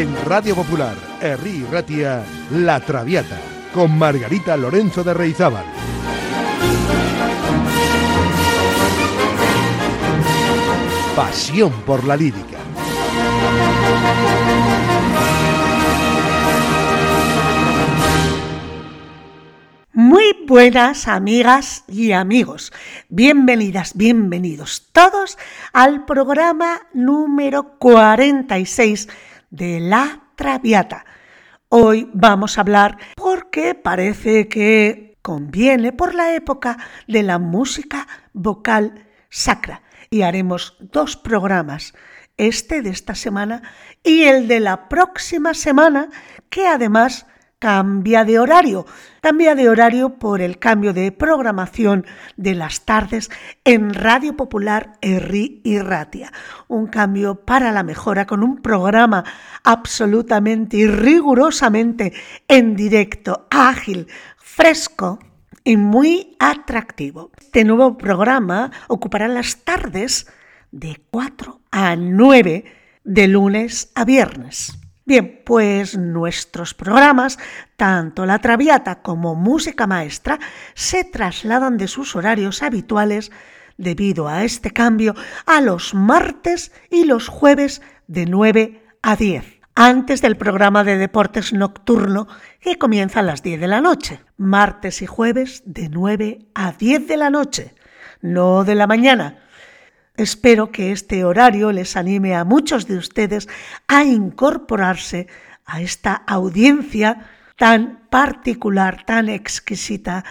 En 0.00 0.16
Radio 0.24 0.54
Popular, 0.54 0.96
Herri 1.20 1.62
Ratia, 1.70 2.24
La 2.52 2.80
Traviata, 2.80 3.38
con 3.74 3.98
Margarita 3.98 4.56
Lorenzo 4.56 5.04
de 5.04 5.12
Reizábal. 5.12 5.66
Pasión 11.14 11.82
por 11.84 12.02
la 12.04 12.16
lírica. 12.16 12.56
Muy 19.92 20.34
buenas 20.46 21.08
amigas 21.08 21.84
y 21.88 22.12
amigos. 22.12 22.72
Bienvenidas, 23.10 23.94
bienvenidos 23.94 24.88
todos 24.92 25.36
al 25.74 26.06
programa 26.06 26.86
número 26.94 27.76
46 27.78 29.08
de 29.50 29.80
La 29.80 30.22
Traviata. 30.36 31.04
Hoy 31.68 32.08
vamos 32.14 32.56
a 32.56 32.62
hablar 32.62 32.98
porque 33.16 33.74
parece 33.74 34.48
que 34.48 35.18
conviene 35.22 35.92
por 35.92 36.14
la 36.14 36.34
época 36.34 36.78
de 37.06 37.22
la 37.22 37.38
música 37.38 38.08
vocal 38.32 39.06
sacra 39.28 39.82
y 40.08 40.22
haremos 40.22 40.76
dos 40.80 41.16
programas, 41.16 41.94
este 42.36 42.82
de 42.82 42.90
esta 42.90 43.14
semana 43.14 43.62
y 44.02 44.22
el 44.22 44.48
de 44.48 44.60
la 44.60 44.88
próxima 44.88 45.54
semana, 45.54 46.08
que 46.48 46.66
además 46.66 47.26
cambia 47.60 48.24
de 48.24 48.38
horario. 48.38 48.86
Cambia 49.20 49.54
de 49.54 49.68
horario 49.68 50.18
por 50.18 50.40
el 50.40 50.58
cambio 50.58 50.92
de 50.92 51.12
programación 51.12 52.06
de 52.36 52.54
las 52.54 52.86
tardes 52.86 53.30
en 53.64 53.92
Radio 53.92 54.34
Popular 54.34 54.94
Erri 55.02 55.60
y 55.62 55.78
Ratia. 55.78 56.32
Un 56.68 56.86
cambio 56.86 57.44
para 57.44 57.70
la 57.70 57.82
mejora 57.82 58.26
con 58.26 58.42
un 58.42 58.62
programa 58.62 59.24
absolutamente 59.62 60.78
y 60.78 60.86
rigurosamente 60.86 62.14
en 62.48 62.74
directo, 62.74 63.46
ágil, 63.50 64.08
fresco 64.38 65.18
y 65.62 65.76
muy 65.76 66.36
atractivo. 66.38 67.30
Este 67.38 67.64
nuevo 67.64 67.98
programa 67.98 68.72
ocupará 68.88 69.28
las 69.28 69.58
tardes 69.64 70.26
de 70.72 70.98
4 71.10 71.60
a 71.70 71.94
9 71.94 72.64
de 73.04 73.28
lunes 73.28 73.92
a 73.94 74.06
viernes. 74.06 74.79
Bien, 75.10 75.42
pues 75.44 75.98
nuestros 75.98 76.72
programas, 76.72 77.36
tanto 77.76 78.26
La 78.26 78.38
Traviata 78.38 79.02
como 79.02 79.34
Música 79.34 79.88
Maestra, 79.88 80.38
se 80.74 81.02
trasladan 81.02 81.78
de 81.78 81.88
sus 81.88 82.14
horarios 82.14 82.62
habituales 82.62 83.32
debido 83.76 84.28
a 84.28 84.44
este 84.44 84.70
cambio 84.70 85.16
a 85.46 85.60
los 85.62 85.94
martes 85.94 86.70
y 86.90 87.06
los 87.06 87.26
jueves 87.26 87.82
de 88.06 88.26
9 88.26 88.84
a 89.02 89.16
10 89.16 89.44
antes 89.74 90.22
del 90.22 90.36
programa 90.36 90.84
de 90.84 90.96
deportes 90.96 91.52
nocturno 91.52 92.28
que 92.60 92.78
comienza 92.78 93.18
a 93.18 93.24
las 93.24 93.42
10 93.42 93.62
de 93.62 93.66
la 93.66 93.80
noche, 93.80 94.20
martes 94.36 95.02
y 95.02 95.06
jueves 95.06 95.64
de 95.66 95.88
9 95.88 96.38
a 96.54 96.70
10 96.70 97.08
de 97.08 97.16
la 97.16 97.30
noche, 97.30 97.74
no 98.20 98.62
de 98.62 98.76
la 98.76 98.86
mañana. 98.86 99.49
Espero 100.20 100.70
que 100.70 100.92
este 100.92 101.24
horario 101.24 101.72
les 101.72 101.96
anime 101.96 102.34
a 102.34 102.44
muchos 102.44 102.86
de 102.86 102.98
ustedes 102.98 103.48
a 103.88 104.04
incorporarse 104.04 105.28
a 105.64 105.80
esta 105.80 106.12
audiencia 106.12 107.26
tan 107.56 108.06
particular, 108.10 109.06
tan 109.06 109.30
exquisita, 109.30 110.26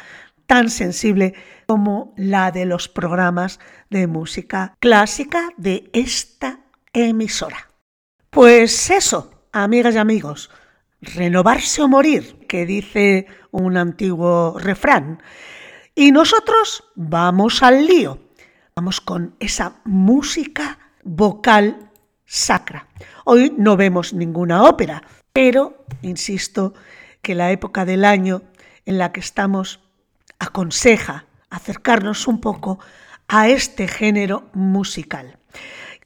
tan 0.45 0.69
sensible 0.69 1.33
como 1.65 2.13
la 2.17 2.51
de 2.51 2.67
los 2.67 2.87
programas 2.87 3.59
de 3.89 4.05
música 4.05 4.75
clásica 4.79 5.49
de 5.57 5.89
esta 5.93 6.59
emisora. 6.93 7.71
Pues 8.29 8.91
eso, 8.91 9.41
amigas 9.51 9.95
y 9.95 9.97
amigos, 9.97 10.51
renovarse 11.01 11.81
o 11.81 11.87
morir, 11.87 12.45
que 12.47 12.67
dice 12.67 13.25
un 13.49 13.75
antiguo 13.75 14.55
refrán. 14.59 15.23
Y 15.95 16.11
nosotros 16.11 16.83
vamos 16.93 17.63
al 17.63 17.87
lío, 17.87 18.28
con 19.03 19.35
esa 19.39 19.81
música 19.83 20.79
vocal 21.03 21.91
sacra. 22.25 22.87
Hoy 23.25 23.53
no 23.57 23.75
vemos 23.75 24.13
ninguna 24.13 24.63
ópera, 24.63 25.03
pero 25.33 25.85
insisto 26.01 26.73
que 27.21 27.35
la 27.35 27.51
época 27.51 27.83
del 27.83 28.05
año 28.05 28.41
en 28.85 28.97
la 28.97 29.11
que 29.11 29.19
estamos 29.19 29.81
aconseja 30.39 31.25
acercarnos 31.49 32.27
un 32.27 32.39
poco 32.39 32.79
a 33.27 33.49
este 33.49 33.87
género 33.87 34.49
musical. 34.53 35.37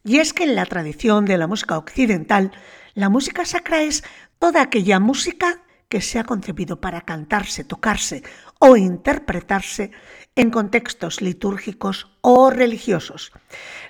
Y 0.04 0.18
es 0.18 0.34
que 0.34 0.44
en 0.44 0.56
la 0.56 0.66
tradición 0.66 1.26
de 1.26 1.38
la 1.38 1.48
música 1.48 1.78
occidental 1.78 2.52
la 2.96 3.10
música 3.10 3.46
sacra 3.46 3.84
es 3.84 4.04
toda 4.40 4.64
aquella 4.64 5.00
música 5.00 5.62
que 5.94 6.02
se 6.02 6.18
ha 6.18 6.24
concebido 6.24 6.82
para 6.82 7.02
cantarse, 7.02 7.64
tocarse 7.64 8.24
o 8.58 8.76
interpretarse 8.76 9.92
en 10.36 10.50
contextos 10.50 11.22
litúrgicos 11.22 12.10
o 12.22 12.50
religiosos. 12.50 13.32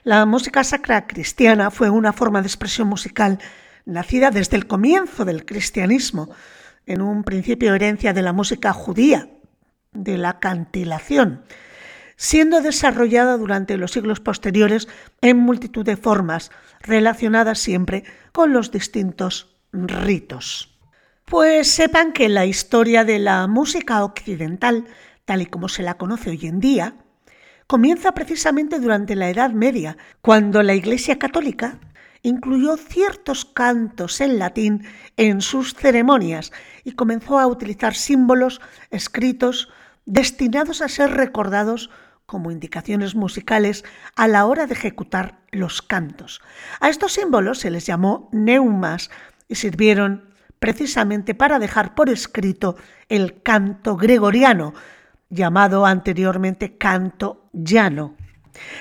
La 0.04 0.26
música 0.26 0.66
sacra 0.66 1.08
cristiana 1.08 1.72
fue 1.72 1.90
una 1.90 2.12
forma 2.12 2.42
de 2.42 2.48
expresión 2.48 2.90
musical 2.90 3.40
nacida 3.86 4.32
desde 4.32 4.58
el 4.58 4.68
comienzo 4.68 5.24
del 5.24 5.46
cristianismo, 5.46 6.30
en 6.86 7.02
un 7.02 7.24
principio 7.24 7.74
herencia 7.74 8.12
de 8.12 8.22
la 8.22 8.34
música 8.34 8.74
judía, 8.74 9.30
de 9.94 10.18
la 10.18 10.42
cantilación, 10.42 11.46
siendo 12.18 12.60
desarrollada 12.60 13.38
durante 13.38 13.78
los 13.78 13.94
siglos 13.94 14.20
posteriores 14.20 14.90
en 15.22 15.38
multitud 15.38 15.86
de 15.86 15.96
formas, 15.96 16.52
relacionadas 16.82 17.60
siempre 17.60 18.04
con 18.34 18.52
los 18.52 18.72
distintos 18.72 19.56
ritos. 19.72 20.73
Pues 21.26 21.70
sepan 21.70 22.12
que 22.14 22.30
la 22.30 22.46
historia 22.46 23.06
de 23.06 23.18
la 23.18 23.48
música 23.48 24.04
occidental, 24.04 24.86
tal 25.26 25.42
y 25.42 25.46
como 25.46 25.70
se 25.70 25.82
la 25.82 25.96
conoce 25.96 26.30
hoy 26.30 26.46
en 26.46 26.60
día, 26.60 26.96
comienza 27.66 28.14
precisamente 28.14 28.80
durante 28.80 29.16
la 29.16 29.30
Edad 29.30 29.52
Media, 29.52 29.98
cuando 30.22 30.62
la 30.62 30.76
Iglesia 30.76 31.18
Católica 31.18 31.80
incluyó 32.22 32.78
ciertos 32.78 33.46
cantos 33.46 34.22
en 34.22 34.38
latín 34.38 34.86
en 35.18 35.42
sus 35.42 35.74
ceremonias 35.74 36.52
y 36.84 36.92
comenzó 36.92 37.40
a 37.40 37.48
utilizar 37.48 37.96
símbolos 37.96 38.62
escritos 38.92 39.70
destinados 40.06 40.82
a 40.82 40.88
ser 40.88 41.12
recordados 41.12 41.90
como 42.26 42.52
indicaciones 42.52 43.16
musicales 43.16 43.84
a 44.16 44.28
la 44.28 44.46
hora 44.46 44.68
de 44.68 44.74
ejecutar 44.74 45.40
los 45.52 45.82
cantos. 45.82 46.42
A 46.80 46.90
estos 46.90 47.14
símbolos 47.14 47.60
se 47.60 47.72
les 47.72 47.86
llamó 47.86 48.30
neumas 48.32 49.10
y 49.48 49.56
sirvieron 49.56 50.33
precisamente 50.64 51.36
para 51.36 51.60
dejar 51.60 51.94
por 51.94 52.10
escrito 52.10 52.78
el 53.10 53.42
canto 53.42 53.98
gregoriano, 53.98 54.74
llamado 55.30 55.86
anteriormente 55.86 56.78
canto 56.78 57.50
llano. 57.52 58.16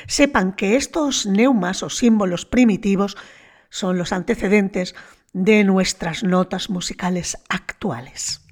Sepan 0.06 0.52
que 0.52 0.76
estos 0.76 1.26
neumas 1.26 1.82
o 1.82 1.90
símbolos 1.90 2.46
primitivos 2.46 3.16
son 3.68 3.98
los 3.98 4.12
antecedentes 4.12 4.94
de 5.32 5.64
nuestras 5.64 6.22
notas 6.22 6.70
musicales 6.70 7.36
actuales. 7.48 8.46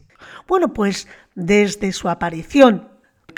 Bueno, 0.48 0.72
pues 0.72 1.06
desde 1.36 1.92
su 1.92 2.08
aparición 2.08 2.89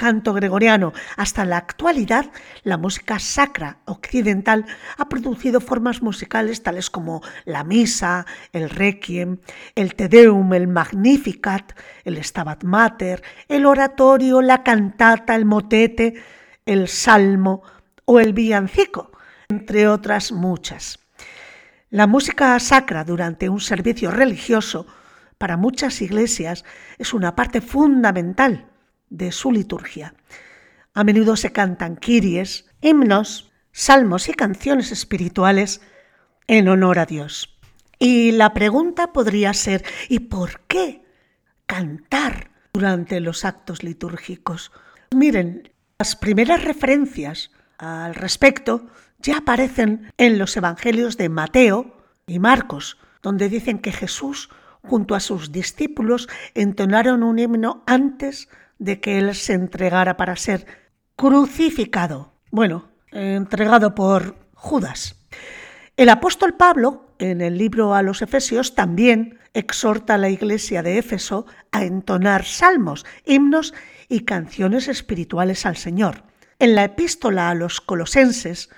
canto 0.03 0.33
gregoriano 0.33 0.93
hasta 1.17 1.45
la 1.45 1.59
actualidad, 1.59 2.27
la 2.65 2.77
música 2.77 3.21
sacra 3.21 3.79
occidental 3.85 4.67
ha 4.99 5.09
producido 5.09 5.61
formas 5.61 6.03
musicales 6.03 6.65
tales 6.65 6.91
como 6.91 7.23
la 7.45 7.63
misa, 7.63 8.27
el 8.53 8.69
requiem, 8.69 9.39
el 9.77 9.95
te 9.95 10.09
deum, 10.09 10.55
el 10.55 10.67
magnificat, 10.67 11.79
el 12.03 12.17
stabat 12.25 12.65
mater, 12.65 13.23
el 13.47 13.65
oratorio, 13.65 14.43
la 14.43 14.65
cantata, 14.65 15.37
el 15.37 15.45
motete, 15.45 16.15
el 16.67 16.89
salmo 16.89 17.63
o 18.05 18.19
el 18.19 18.33
villancico, 18.33 19.13
entre 19.49 19.87
otras 19.87 20.33
muchas. 20.33 20.99
La 21.91 22.09
música 22.09 22.59
sacra 22.59 23.05
durante 23.05 23.49
un 23.49 23.61
servicio 23.61 24.11
religioso 24.11 24.85
para 25.39 25.57
muchas 25.57 26.03
iglesias 26.03 26.65
es 26.99 27.15
una 27.15 27.37
parte 27.37 27.61
fundamental 27.61 28.72
de 29.13 29.31
su 29.31 29.53
liturgia. 29.53 30.15
A 30.95 31.05
menudo 31.05 31.37
se 31.37 31.53
cantan 31.53 31.97
kiries, 31.97 32.67
himnos, 32.81 33.53
salmos 33.71 34.29
y 34.29 34.33
canciones 34.33 34.91
espirituales 34.91 35.81
en 36.47 36.69
honor 36.69 36.99
a 36.99 37.07
Dios. 37.07 37.57
Y 37.99 38.33
la 38.33 38.53
pregunta 38.53 39.13
podría 39.13 39.55
ser, 39.55 39.85
¿y 40.09 40.21
por 40.21 40.61
qué 40.67 41.05
cantar 41.67 42.51
durante 42.73 43.21
los 43.21 43.45
actos 43.45 43.83
litúrgicos? 43.83 44.73
Miren, 45.15 45.71
las 45.99 46.17
primeras 46.17 46.65
referencias 46.65 47.53
al 47.79 48.15
respecto 48.15 48.89
ya 49.19 49.39
aparecen 49.39 50.11
en 50.17 50.39
los 50.39 50.57
evangelios 50.57 51.17
de 51.17 51.29
Mateo 51.29 51.97
y 52.27 52.39
Marcos, 52.39 52.99
donde 53.23 53.49
dicen 53.49 53.79
que 53.79 53.93
Jesús 53.93 54.51
junto 54.83 55.15
a 55.15 55.21
sus 55.21 55.53
discípulos 55.53 56.29
entonaron 56.55 57.23
un 57.23 57.39
himno 57.39 57.85
antes 57.87 58.49
de 58.83 59.01
que 59.01 59.19
Él 59.19 59.35
se 59.37 59.53
entregara 59.53 60.17
para 60.17 60.35
ser 60.35 60.67
crucificado. 61.15 62.33
Bueno, 62.51 62.91
entregado 63.13 63.95
por 63.95 64.37
Judas. 64.55 65.25
El 65.97 66.09
apóstol 66.09 66.55
Pablo, 66.57 67.15
en 67.21 67.43
el 67.43 67.59
libro 67.59 67.95
a 67.95 68.03
los 68.03 68.23
Efesios, 68.23 68.75
también 68.75 69.39
exhorta 69.55 70.15
a 70.15 70.19
la 70.19 70.31
iglesia 70.31 70.83
de 70.83 70.99
Éfeso 70.99 71.47
a 71.71 71.85
entonar 71.85 72.45
salmos, 72.45 73.07
himnos 73.25 73.73
y 74.09 74.25
canciones 74.25 74.89
espirituales 74.89 75.65
al 75.65 75.77
Señor. 75.77 76.25
En 76.59 76.75
la 76.75 76.83
epístola 76.83 77.51
a 77.51 77.55
los 77.55 77.81
colosenses, 77.81 78.69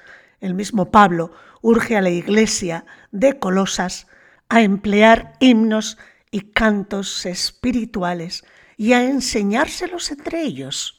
el 0.41 0.53
mismo 0.53 0.91
Pablo 0.91 1.33
urge 1.63 1.97
a 1.97 2.03
la 2.03 2.11
iglesia 2.11 2.85
de 3.11 3.39
Colosas 3.39 4.07
a 4.51 4.61
emplear 4.61 5.33
himnos 5.41 5.97
y 6.31 6.53
cantos 6.53 7.25
espirituales 7.25 8.45
y 8.77 8.93
a 8.93 9.05
enseñárselos 9.05 10.11
entre 10.11 10.43
ellos. 10.43 10.99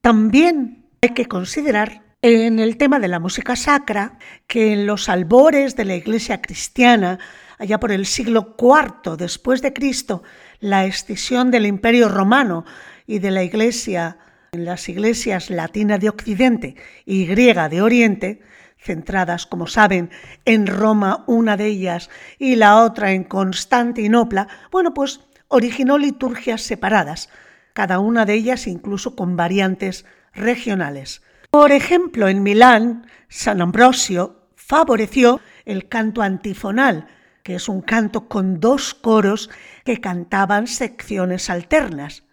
También 0.00 0.86
hay 1.00 1.10
que 1.10 1.26
considerar 1.26 2.02
en 2.22 2.60
el 2.60 2.76
tema 2.76 3.00
de 3.00 3.08
la 3.08 3.18
música 3.18 3.56
sacra 3.56 4.18
que 4.46 4.72
en 4.72 4.86
los 4.86 5.08
albores 5.08 5.74
de 5.74 5.84
la 5.84 5.96
iglesia 5.96 6.40
cristiana, 6.40 7.18
allá 7.58 7.80
por 7.80 7.90
el 7.90 8.06
siglo 8.06 8.56
IV 8.58 9.16
después 9.16 9.60
de 9.62 9.72
Cristo, 9.72 10.22
la 10.60 10.84
escisión 10.84 11.50
del 11.50 11.66
Imperio 11.66 12.08
Romano 12.08 12.64
y 13.06 13.18
de 13.18 13.32
la 13.32 13.42
iglesia 13.42 14.18
en 14.52 14.64
las 14.64 14.88
iglesias 14.88 15.50
latina 15.50 15.98
de 15.98 16.10
Occidente 16.10 16.76
y 17.06 17.26
griega 17.26 17.68
de 17.68 17.82
Oriente, 17.82 18.42
centradas, 18.78 19.46
como 19.46 19.66
saben, 19.66 20.10
en 20.44 20.66
Roma 20.66 21.24
una 21.26 21.56
de 21.56 21.66
ellas 21.66 22.10
y 22.38 22.56
la 22.56 22.82
otra 22.82 23.12
en 23.12 23.24
Constantinopla, 23.24 24.48
bueno, 24.70 24.92
pues 24.94 25.20
originó 25.52 25.98
liturgias 25.98 26.62
separadas, 26.62 27.28
cada 27.74 27.98
una 27.98 28.24
de 28.24 28.34
ellas 28.34 28.66
incluso 28.66 29.14
con 29.14 29.36
variantes 29.36 30.06
regionales. 30.32 31.22
Por 31.50 31.72
ejemplo, 31.72 32.28
en 32.28 32.42
Milán, 32.42 33.06
San 33.28 33.60
Ambrosio 33.60 34.48
favoreció 34.56 35.40
el 35.66 35.88
canto 35.88 36.22
antifonal, 36.22 37.06
que 37.42 37.56
es 37.56 37.68
un 37.68 37.82
canto 37.82 38.28
con 38.28 38.60
dos 38.60 38.94
coros 38.94 39.50
que 39.84 40.00
cantaban 40.00 40.66
secciones 40.66 41.50
alternas. 41.50 42.24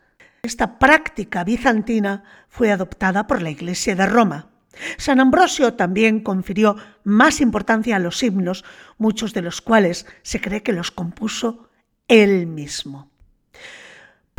Esta 0.41 0.79
práctica 0.79 1.43
bizantina 1.43 2.23
fue 2.47 2.71
adoptada 2.71 3.27
por 3.27 3.41
la 3.41 3.49
Iglesia 3.49 3.95
de 3.95 4.05
Roma. 4.05 4.51
San 4.97 5.19
Ambrosio 5.19 5.73
también 5.73 6.21
confirió 6.21 6.77
más 7.03 7.41
importancia 7.41 7.97
a 7.97 7.99
los 7.99 8.23
himnos, 8.23 8.63
muchos 8.97 9.33
de 9.33 9.41
los 9.41 9.59
cuales 9.59 10.05
se 10.21 10.39
cree 10.39 10.63
que 10.63 10.71
los 10.71 10.91
compuso 10.91 11.69
él 12.07 12.47
mismo. 12.47 13.08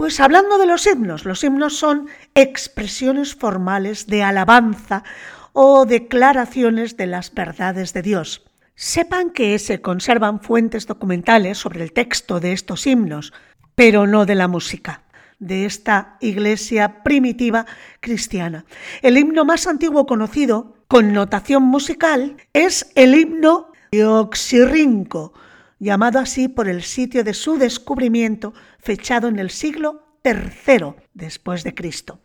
Pues 0.00 0.18
hablando 0.18 0.56
de 0.56 0.64
los 0.64 0.86
himnos, 0.86 1.26
los 1.26 1.44
himnos 1.44 1.76
son 1.76 2.08
expresiones 2.34 3.34
formales 3.34 4.06
de 4.06 4.22
alabanza 4.22 5.04
o 5.52 5.84
declaraciones 5.84 6.96
de 6.96 7.06
las 7.06 7.34
verdades 7.34 7.92
de 7.92 8.00
Dios. 8.00 8.42
Sepan 8.74 9.28
que 9.28 9.58
se 9.58 9.82
conservan 9.82 10.40
fuentes 10.40 10.86
documentales 10.86 11.58
sobre 11.58 11.82
el 11.82 11.92
texto 11.92 12.40
de 12.40 12.52
estos 12.52 12.86
himnos, 12.86 13.34
pero 13.74 14.06
no 14.06 14.24
de 14.24 14.36
la 14.36 14.48
música 14.48 15.02
de 15.38 15.66
esta 15.66 16.16
iglesia 16.22 17.02
primitiva 17.02 17.66
cristiana. 18.00 18.64
El 19.02 19.18
himno 19.18 19.44
más 19.44 19.66
antiguo 19.66 20.06
conocido, 20.06 20.76
con 20.88 21.12
notación 21.12 21.64
musical, 21.64 22.38
es 22.54 22.90
el 22.94 23.14
himno 23.14 23.70
de 23.92 24.06
Oxirrinco, 24.06 25.34
llamado 25.80 26.20
así 26.20 26.46
por 26.46 26.68
el 26.68 26.82
sitio 26.82 27.24
de 27.24 27.34
su 27.34 27.58
descubrimiento, 27.58 28.54
fechado 28.78 29.26
en 29.26 29.40
el 29.40 29.50
siglo 29.50 30.04
III 30.22 30.94
después 31.14 31.64
de 31.64 31.74
Cristo. 31.74 32.20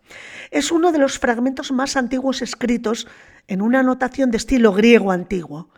Es 0.51 0.71
uno 0.71 0.91
de 0.91 0.99
los 0.99 1.17
fragmentos 1.17 1.71
más 1.71 1.95
antiguos 1.95 2.41
escritos 2.41 3.07
en 3.47 3.61
una 3.61 3.81
notación 3.81 4.29
de 4.29 4.37
estilo 4.37 4.73
griego 4.73 5.11
antiguo. 5.11 5.69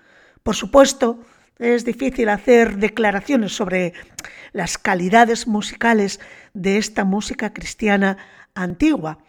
Por 0.43 0.55
supuesto, 0.55 1.19
es 1.59 1.85
difícil 1.85 2.29
hacer 2.29 2.77
declaraciones 2.77 3.55
sobre 3.55 3.93
las 4.53 4.77
calidades 4.77 5.47
musicales 5.47 6.19
de 6.53 6.77
esta 6.77 7.03
música 7.03 7.53
cristiana 7.53 8.17
antigua. 8.55 9.19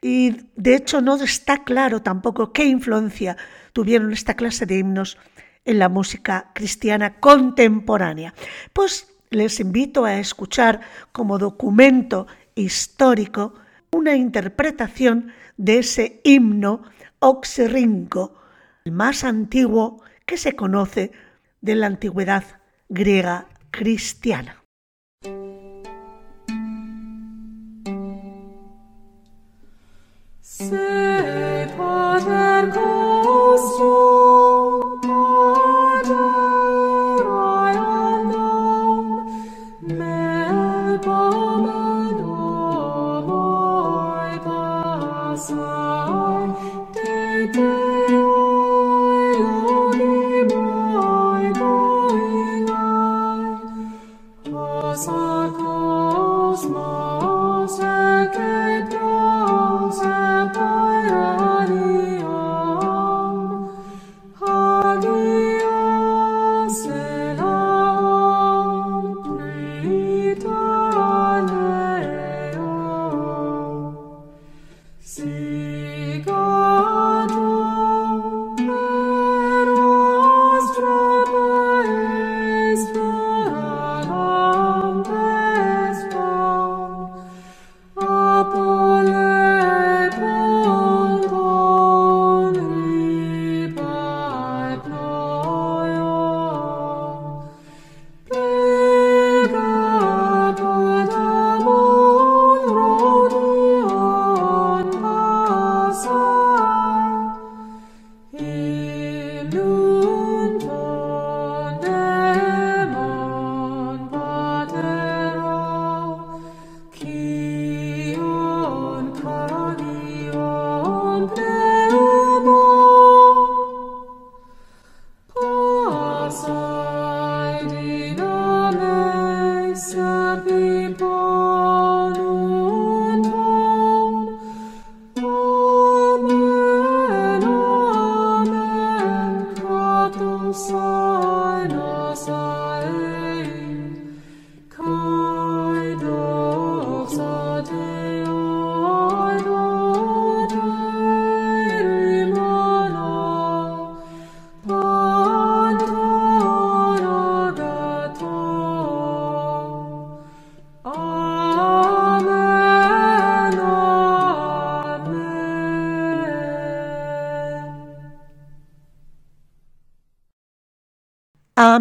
Y 0.00 0.46
de 0.54 0.76
hecho 0.76 1.00
no 1.00 1.16
está 1.16 1.64
claro 1.64 2.02
tampoco 2.02 2.52
qué 2.52 2.64
influencia 2.64 3.36
tuvieron 3.72 4.12
esta 4.12 4.34
clase 4.34 4.66
de 4.66 4.78
himnos 4.78 5.18
en 5.68 5.78
la 5.78 5.90
música 5.90 6.50
cristiana 6.54 7.20
contemporánea. 7.20 8.32
Pues 8.72 9.06
les 9.28 9.60
invito 9.60 10.06
a 10.06 10.18
escuchar 10.18 10.80
como 11.12 11.38
documento 11.38 12.26
histórico 12.54 13.52
una 13.92 14.16
interpretación 14.16 15.30
de 15.58 15.80
ese 15.80 16.20
himno 16.24 16.82
oxirrinco, 17.18 18.34
el 18.86 18.92
más 18.92 19.24
antiguo 19.24 20.02
que 20.24 20.38
se 20.38 20.56
conoce 20.56 21.12
de 21.60 21.74
la 21.74 21.86
antigüedad 21.86 22.44
griega 22.88 23.46
cristiana. 23.70 24.64
song. 33.78 34.07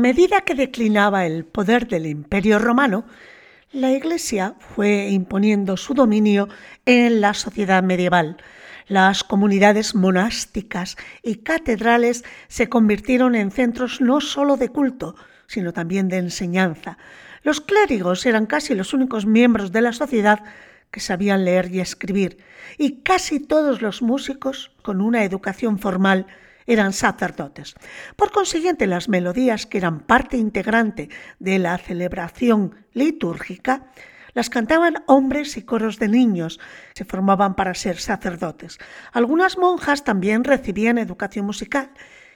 Medida 0.08 0.40
que 0.40 0.56
declinaba 0.56 1.26
el 1.26 1.44
poder 1.44 1.86
del 1.86 2.06
Imperio 2.06 2.60
romano, 2.60 3.04
la 3.74 3.92
Iglesia 3.92 4.56
fue 4.58 5.10
imponiendo 5.10 5.76
su 5.76 5.94
dominio 5.94 6.48
en 6.86 7.20
la 7.20 7.34
sociedad 7.34 7.84
medieval. 7.84 8.38
Las 8.88 9.26
comunidades 9.26 9.96
monásticas 9.96 10.96
y 11.24 11.40
catedrales 11.40 12.24
se 12.48 12.70
convirtieron 12.70 13.36
en 13.36 13.52
centros 13.52 14.00
no 14.00 14.22
solo 14.22 14.56
de 14.56 14.70
culto, 14.70 15.16
sino 15.46 15.74
también 15.74 16.08
de 16.08 16.20
enseñanza. 16.20 16.98
Los 17.44 17.60
clérigos 17.60 18.26
eran 18.26 18.46
casi 18.46 18.76
los 18.76 18.94
únicos 18.94 19.26
miembros 19.26 19.74
de 19.74 19.82
la 19.82 19.92
sociedad 19.92 20.42
que 20.90 21.02
sabían 21.02 21.44
leer 21.44 21.70
y 21.70 21.82
escribir, 21.82 22.38
y 22.78 23.02
casi 23.02 23.42
todos 23.42 23.82
los 23.82 24.02
músicos, 24.02 24.72
con 24.84 25.02
una 25.02 25.26
educación 25.26 25.80
formal, 25.80 26.28
eran 26.68 26.94
sacerdotes. 26.94 27.74
Por 28.16 28.32
consiguiente, 28.32 28.86
las 28.86 29.10
melodías 29.10 29.66
que 29.66 29.80
eran 29.80 30.02
parte 30.02 30.38
integrante 30.38 31.10
de 31.40 31.58
la 31.58 31.78
celebración 31.80 32.76
litúrgica 32.94 33.92
las 34.38 34.52
cantaban 34.52 35.04
hombres 35.08 35.58
y 35.58 35.64
coros 35.64 35.98
de 35.98 36.10
niños, 36.10 36.60
se 36.94 37.06
formaban 37.06 37.56
para 37.56 37.74
ser 37.74 37.98
sacerdotes. 37.98 38.78
Algunas 39.12 39.58
monjas 39.58 40.04
también 40.04 40.44
recibían 40.44 41.00
educación 41.00 41.48
musical 41.48 41.90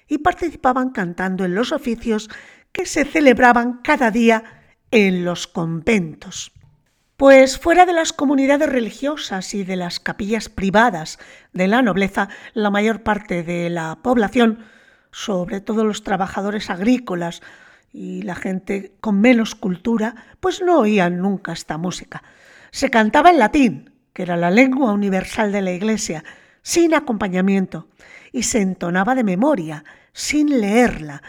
y 0.07 0.17
participaban 0.17 0.89
cantando 0.89 1.45
en 1.45 1.53
los 1.53 1.71
oficios 1.71 2.27
que 2.71 2.87
se 2.87 3.05
celebraban 3.05 3.81
cada 3.83 4.09
día 4.09 4.43
en 4.89 5.23
los 5.25 5.45
conventos. 5.45 6.51
Pues 7.21 7.59
fuera 7.59 7.85
de 7.85 7.93
las 7.93 8.13
comunidades 8.13 8.67
religiosas 8.67 9.53
y 9.53 9.63
de 9.63 9.75
las 9.75 9.99
capillas 9.99 10.49
privadas 10.49 11.19
de 11.53 11.67
la 11.67 11.83
nobleza, 11.83 12.29
la 12.55 12.71
mayor 12.71 13.03
parte 13.03 13.43
de 13.43 13.69
la 13.69 13.99
población, 14.01 14.65
sobre 15.11 15.61
todo 15.61 15.85
los 15.85 16.03
trabajadores 16.03 16.71
agrícolas 16.71 17.43
y 17.93 18.23
la 18.23 18.33
gente 18.33 18.93
con 19.01 19.21
menos 19.21 19.53
cultura, 19.53 20.15
pues 20.39 20.63
no 20.63 20.79
oían 20.79 21.19
nunca 21.19 21.53
esta 21.53 21.77
música. 21.77 22.23
Se 22.71 22.89
cantaba 22.89 23.29
en 23.29 23.37
latín, 23.37 23.91
que 24.13 24.23
era 24.23 24.35
la 24.35 24.49
lengua 24.49 24.91
universal 24.91 25.51
de 25.51 25.61
la 25.61 25.73
Iglesia, 25.73 26.23
sin 26.63 26.95
acompañamiento, 26.95 27.87
y 28.31 28.41
se 28.41 28.61
entonaba 28.61 29.13
de 29.13 29.23
memoria, 29.23 29.85
sin 30.11 30.59
leerla, 30.59 31.21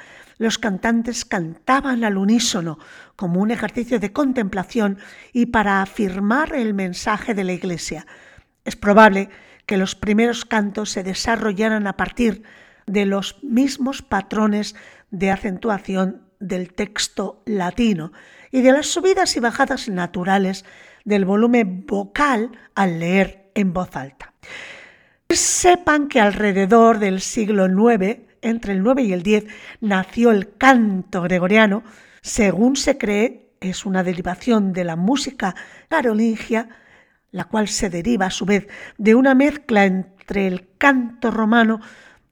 los 0.42 0.58
cantantes 0.58 1.24
cantaban 1.24 2.04
al 2.04 2.18
unísono 2.18 2.78
como 3.16 3.40
un 3.40 3.50
ejercicio 3.50 3.98
de 4.00 4.12
contemplación 4.12 4.98
y 5.32 5.46
para 5.46 5.80
afirmar 5.80 6.54
el 6.54 6.74
mensaje 6.74 7.34
de 7.34 7.44
la 7.44 7.52
Iglesia. 7.52 8.06
Es 8.64 8.76
probable 8.76 9.30
que 9.66 9.76
los 9.76 9.94
primeros 9.94 10.44
cantos 10.44 10.90
se 10.90 11.02
desarrollaran 11.02 11.86
a 11.86 11.96
partir 11.96 12.42
de 12.86 13.06
los 13.06 13.42
mismos 13.42 14.02
patrones 14.02 14.74
de 15.10 15.30
acentuación 15.30 16.22
del 16.40 16.72
texto 16.72 17.42
latino 17.46 18.12
y 18.50 18.62
de 18.62 18.72
las 18.72 18.88
subidas 18.88 19.36
y 19.36 19.40
bajadas 19.40 19.88
naturales 19.88 20.64
del 21.04 21.24
volumen 21.24 21.86
vocal 21.86 22.50
al 22.74 22.98
leer 22.98 23.50
en 23.54 23.72
voz 23.72 23.94
alta. 23.96 24.34
Sepan 25.30 26.08
que 26.08 26.20
alrededor 26.20 26.98
del 26.98 27.20
siglo 27.20 27.66
IX 27.66 28.31
entre 28.42 28.74
el 28.74 28.82
9 28.82 29.02
y 29.02 29.12
el 29.12 29.22
10 29.22 29.46
nació 29.80 30.30
el 30.30 30.56
canto 30.56 31.22
gregoriano, 31.22 31.82
según 32.20 32.76
se 32.76 32.98
cree 32.98 33.42
es 33.62 33.86
una 33.86 34.02
derivación 34.02 34.72
de 34.72 34.84
la 34.84 34.96
música 34.96 35.54
carolingia, 35.88 36.68
la 37.30 37.44
cual 37.44 37.68
se 37.68 37.88
deriva 37.88 38.26
a 38.26 38.30
su 38.30 38.44
vez 38.44 38.68
de 38.98 39.14
una 39.14 39.34
mezcla 39.34 39.84
entre 39.84 40.46
el 40.46 40.68
canto 40.76 41.30
romano 41.30 41.80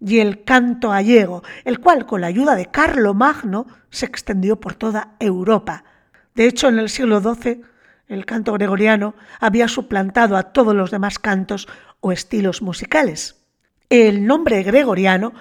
y 0.01 0.19
el 0.19 0.45
canto 0.45 0.91
gallego, 0.91 1.43
el 1.65 1.79
cual 1.81 2.07
con 2.07 2.23
la 2.23 2.27
ayuda 2.27 2.55
de 2.55 2.67
Carlo 2.67 3.15
Magno 3.15 3.67
se 3.91 4.07
extendió 4.07 4.61
por 4.61 4.75
toda 4.75 5.15
Europa. 5.21 5.85
De 6.35 6.47
hecho, 6.47 6.69
en 6.69 6.79
el 6.79 6.89
siglo 6.89 7.21
XII, 7.21 7.63
el 8.09 8.27
canto 8.27 8.53
gregoriano 8.53 9.15
había 9.41 9.69
suplantado 9.69 10.37
a 10.37 10.53
todos 10.53 10.75
los 10.75 10.91
demás 10.91 11.19
cantos 11.19 11.69
o 12.01 12.13
estilos 12.13 12.63
musicales. 12.63 13.37
El 13.89 14.27
nombre 14.27 14.63
gregoriano 14.63 15.33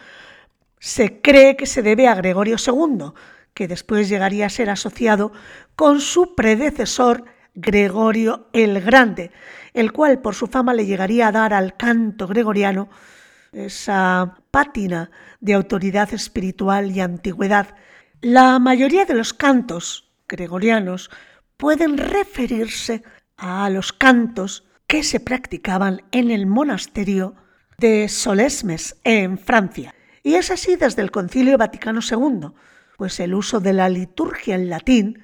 se 0.79 1.21
cree 1.21 1.55
que 1.55 1.65
se 1.65 1.81
debe 1.81 2.07
a 2.07 2.15
Gregorio 2.15 2.55
II, 2.55 3.11
que 3.53 3.67
después 3.67 4.09
llegaría 4.09 4.45
a 4.45 4.49
ser 4.49 4.69
asociado 4.69 5.31
con 5.75 5.99
su 5.99 6.35
predecesor 6.35 7.25
Gregorio 7.53 8.47
el 8.53 8.79
Grande, 8.81 9.31
el 9.73 9.91
cual 9.91 10.21
por 10.21 10.35
su 10.35 10.47
fama 10.47 10.73
le 10.73 10.85
llegaría 10.85 11.27
a 11.27 11.31
dar 11.31 11.53
al 11.53 11.75
canto 11.75 12.27
gregoriano 12.27 12.89
esa 13.51 14.37
pátina 14.51 15.11
de 15.39 15.53
autoridad 15.53 16.13
espiritual 16.13 16.91
y 16.91 17.01
antigüedad. 17.01 17.75
La 18.21 18.59
mayoría 18.59 19.05
de 19.05 19.15
los 19.15 19.33
cantos 19.33 20.11
gregorianos 20.27 21.09
pueden 21.57 21.97
referirse 21.97 23.03
a 23.37 23.69
los 23.69 23.91
cantos 23.91 24.65
que 24.87 25.03
se 25.03 25.19
practicaban 25.19 26.01
en 26.11 26.31
el 26.31 26.45
monasterio 26.45 27.35
de 27.77 28.07
Solesmes, 28.09 28.97
en 29.03 29.37
Francia. 29.37 29.93
Y 30.23 30.35
es 30.35 30.51
así 30.51 30.75
desde 30.75 31.01
el 31.01 31.11
Concilio 31.11 31.57
Vaticano 31.57 32.01
II, 32.01 32.51
pues 32.97 33.19
el 33.19 33.33
uso 33.33 33.59
de 33.59 33.73
la 33.73 33.89
liturgia 33.89 34.55
en 34.55 34.69
latín 34.69 35.23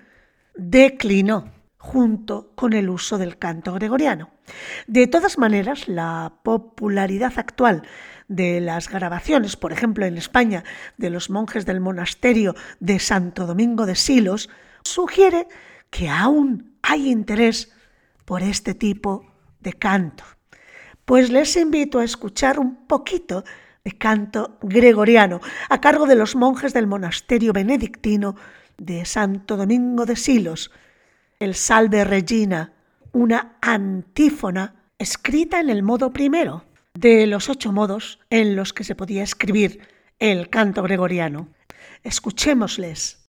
declinó 0.55 1.51
junto 1.77 2.51
con 2.55 2.73
el 2.73 2.89
uso 2.89 3.17
del 3.17 3.37
canto 3.37 3.73
gregoriano. 3.73 4.31
De 4.87 5.07
todas 5.07 5.37
maneras, 5.37 5.87
la 5.87 6.39
popularidad 6.43 7.33
actual 7.37 7.83
de 8.27 8.59
las 8.59 8.89
grabaciones, 8.89 9.55
por 9.55 9.71
ejemplo 9.71 10.05
en 10.05 10.17
España, 10.17 10.63
de 10.97 11.09
los 11.09 11.29
monjes 11.29 11.65
del 11.65 11.79
monasterio 11.79 12.55
de 12.79 12.99
Santo 12.99 13.45
Domingo 13.45 13.85
de 13.85 13.95
Silos, 13.95 14.49
sugiere 14.83 15.47
que 15.91 16.09
aún 16.09 16.77
hay 16.81 17.11
interés 17.11 17.71
por 18.25 18.41
este 18.41 18.73
tipo 18.73 19.31
de 19.59 19.73
canto. 19.73 20.23
Pues 21.05 21.29
les 21.29 21.55
invito 21.55 21.99
a 21.99 22.03
escuchar 22.03 22.59
un 22.59 22.87
poquito 22.87 23.43
de 23.85 23.97
canto 23.97 24.57
gregoriano 24.61 25.39
a 25.69 25.79
cargo 25.79 26.07
de 26.07 26.15
los 26.15 26.35
monjes 26.35 26.73
del 26.73 26.87
monasterio 26.87 27.53
benedictino 27.53 28.35
de 28.77 29.05
Santo 29.05 29.55
Domingo 29.55 30.05
de 30.05 30.15
Silos, 30.15 30.71
el 31.39 31.53
Salve 31.55 32.03
Regina, 32.03 32.73
una 33.13 33.57
antífona 33.61 34.89
escrita 34.97 35.59
en 35.59 35.69
el 35.69 35.83
modo 35.83 36.11
primero 36.11 36.65
de 36.95 37.27
los 37.27 37.47
ocho 37.49 37.71
modos 37.71 38.19
en 38.29 38.55
los 38.55 38.73
que 38.73 38.83
se 38.83 38.95
podía 38.95 39.21
escribir 39.23 39.87
el 40.17 40.49
canto 40.49 40.81
gregoriano. 40.81 41.49
Escuchémosles. 42.03 43.29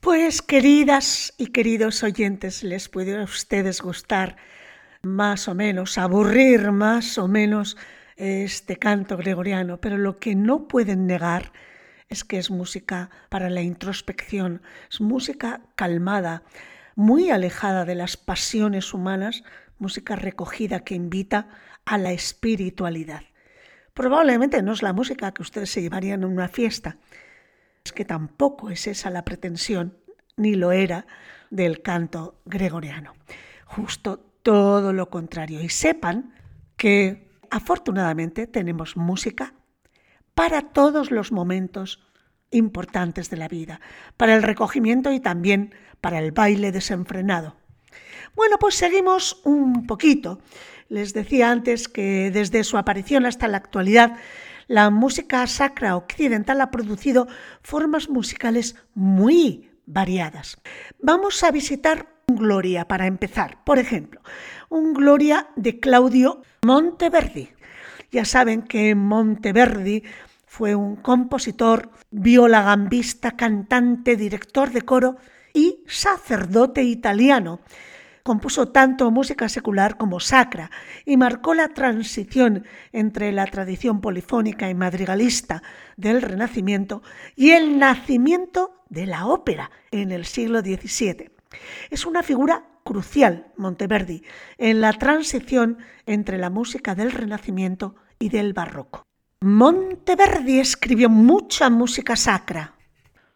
Pues 0.00 0.42
queridas 0.42 1.32
y 1.38 1.46
queridos 1.46 2.02
oyentes, 2.02 2.62
les 2.62 2.88
puede 2.88 3.18
a 3.18 3.24
ustedes 3.24 3.80
gustar 3.80 4.36
más 5.02 5.48
o 5.48 5.54
menos, 5.54 5.98
aburrir 5.98 6.72
más 6.72 7.18
o 7.18 7.26
menos 7.26 7.76
este 8.16 8.76
canto 8.76 9.16
gregoriano, 9.16 9.80
pero 9.80 9.98
lo 9.98 10.18
que 10.18 10.34
no 10.34 10.68
pueden 10.68 11.06
negar 11.06 11.52
es 12.08 12.22
que 12.22 12.38
es 12.38 12.50
música 12.50 13.10
para 13.28 13.50
la 13.50 13.62
introspección, 13.62 14.62
es 14.90 15.00
música 15.00 15.62
calmada, 15.74 16.42
muy 16.94 17.30
alejada 17.30 17.84
de 17.84 17.94
las 17.94 18.16
pasiones 18.16 18.94
humanas, 18.94 19.42
música 19.78 20.16
recogida 20.16 20.80
que 20.80 20.94
invita 20.94 21.48
a 21.84 21.98
la 21.98 22.12
espiritualidad. 22.12 23.22
Probablemente 23.92 24.62
no 24.62 24.72
es 24.72 24.82
la 24.82 24.92
música 24.92 25.32
que 25.32 25.42
ustedes 25.42 25.70
se 25.70 25.82
llevarían 25.82 26.22
en 26.22 26.28
una 26.30 26.48
fiesta, 26.48 26.96
es 27.84 27.92
que 27.92 28.04
tampoco 28.04 28.70
es 28.70 28.86
esa 28.86 29.10
la 29.10 29.24
pretensión, 29.24 29.98
ni 30.36 30.54
lo 30.54 30.72
era, 30.72 31.06
del 31.50 31.82
canto 31.82 32.40
gregoriano. 32.44 33.14
Justo 33.66 34.18
todo 34.42 34.92
lo 34.92 35.10
contrario. 35.10 35.60
Y 35.60 35.68
sepan 35.68 36.34
que 36.76 37.28
afortunadamente 37.50 38.46
tenemos 38.46 38.96
música 38.96 39.54
para 40.34 40.62
todos 40.72 41.10
los 41.10 41.30
momentos 41.30 42.00
importantes 42.50 43.30
de 43.30 43.36
la 43.36 43.48
vida, 43.48 43.80
para 44.16 44.34
el 44.34 44.42
recogimiento 44.42 45.12
y 45.12 45.20
también 45.20 45.74
para 46.00 46.18
el 46.18 46.32
baile 46.32 46.72
desenfrenado. 46.72 47.56
Bueno, 48.34 48.56
pues 48.58 48.74
seguimos 48.74 49.40
un 49.44 49.86
poquito. 49.86 50.40
Les 50.88 51.14
decía 51.14 51.50
antes 51.50 51.88
que 51.88 52.30
desde 52.30 52.64
su 52.64 52.76
aparición 52.76 53.26
hasta 53.26 53.48
la 53.48 53.56
actualidad 53.56 54.18
la 54.66 54.90
música 54.90 55.46
sacra 55.46 55.96
occidental 55.96 56.60
ha 56.60 56.70
producido 56.70 57.28
formas 57.62 58.08
musicales 58.08 58.76
muy 58.94 59.70
variadas. 59.86 60.58
Vamos 61.00 61.42
a 61.44 61.50
visitar 61.50 62.08
un 62.26 62.36
Gloria 62.36 62.88
para 62.88 63.06
empezar. 63.06 63.62
Por 63.64 63.78
ejemplo, 63.78 64.22
un 64.70 64.94
Gloria 64.94 65.48
de 65.56 65.78
Claudio 65.80 66.42
Monteverdi. 66.62 67.50
Ya 68.10 68.24
saben 68.24 68.62
que 68.62 68.94
Monteverdi 68.94 70.04
fue 70.56 70.76
un 70.76 70.94
compositor, 70.94 71.90
viola 72.12 72.62
gambista, 72.62 73.32
cantante, 73.32 74.14
director 74.14 74.70
de 74.70 74.82
coro 74.82 75.16
y 75.52 75.82
sacerdote 75.88 76.84
italiano 76.84 77.58
compuso 78.22 78.68
tanto 78.68 79.10
música 79.10 79.48
secular 79.48 79.96
como 79.96 80.20
sacra 80.20 80.70
y 81.04 81.16
marcó 81.16 81.54
la 81.54 81.70
transición 81.70 82.64
entre 82.92 83.32
la 83.32 83.46
tradición 83.46 84.00
polifónica 84.00 84.70
y 84.70 84.74
madrigalista 84.74 85.64
del 85.96 86.22
Renacimiento 86.22 87.02
y 87.34 87.50
el 87.50 87.80
nacimiento 87.80 88.84
de 88.88 89.06
la 89.06 89.26
ópera 89.26 89.72
en 89.90 90.12
el 90.12 90.24
siglo 90.24 90.60
XVII. 90.60 91.32
Es 91.90 92.06
una 92.06 92.22
figura 92.22 92.64
crucial, 92.84 93.48
Monteverdi, 93.56 94.22
en 94.56 94.80
la 94.80 94.92
transición 94.92 95.78
entre 96.06 96.38
la 96.38 96.48
música 96.48 96.94
del 96.94 97.10
Renacimiento 97.10 97.96
y 98.20 98.28
del 98.28 98.52
Barroco. 98.52 99.04
Monteverdi 99.46 100.58
escribió 100.58 101.10
mucha 101.10 101.68
música 101.68 102.16
sacra, 102.16 102.76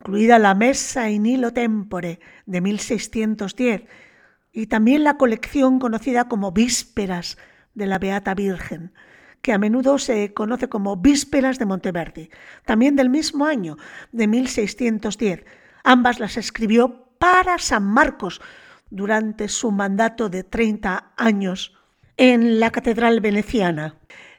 incluida 0.01 0.39
la 0.39 0.55
Messa 0.55 1.11
in 1.11 1.25
Nilo 1.25 1.53
Tempore 1.53 2.19
de 2.47 2.61
1610 2.63 3.83
y 4.51 4.69
también 4.69 5.05
la 5.05 5.19
colección 5.19 5.79
conocida 5.79 6.27
como 6.27 6.51
Vísperas 6.51 7.37
de 7.75 7.85
la 7.85 7.99
Beata 7.99 8.35
Virgen, 8.35 8.95
que 9.43 9.53
a 9.53 9.59
menudo 9.59 9.99
se 9.99 10.33
conoce 10.33 10.71
como 10.71 10.97
Vísperas 10.97 11.59
de 11.59 11.67
Monteverdi, 11.67 12.31
también 12.65 12.97
del 12.97 13.11
mismo 13.11 13.45
año, 13.45 13.77
de 14.11 14.29
1610. 14.29 15.45
Ambas 15.85 16.21
las 16.21 16.39
escribió 16.39 17.11
para 17.19 17.59
San 17.59 17.85
Marcos 17.85 18.41
durante 18.89 19.47
su 19.49 19.73
mandato 19.73 20.31
de 20.31 20.43
30 20.43 21.13
años 21.19 21.77
en 22.17 22.61
la 22.61 22.71
Catedral 22.71 23.21
Veneciana. 23.21 23.97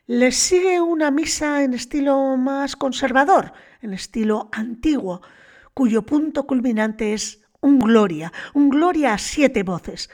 Le 0.09 0.31
sigue 0.31 0.81
una 0.81 1.11
misa 1.11 1.63
en 1.63 1.75
estilo 1.75 2.35
más 2.35 2.75
conservador, 2.75 3.53
en 3.79 3.93
estilo 3.93 4.49
antiguo, 4.51 5.21
cuyo 5.75 6.01
punto 6.01 6.47
culminante 6.47 7.13
es 7.13 7.43
un 7.61 7.77
gloria, 7.77 8.33
un 8.55 8.69
gloria 8.69 9.13
a 9.13 9.19
siete 9.19 9.61
voces, 9.61 10.09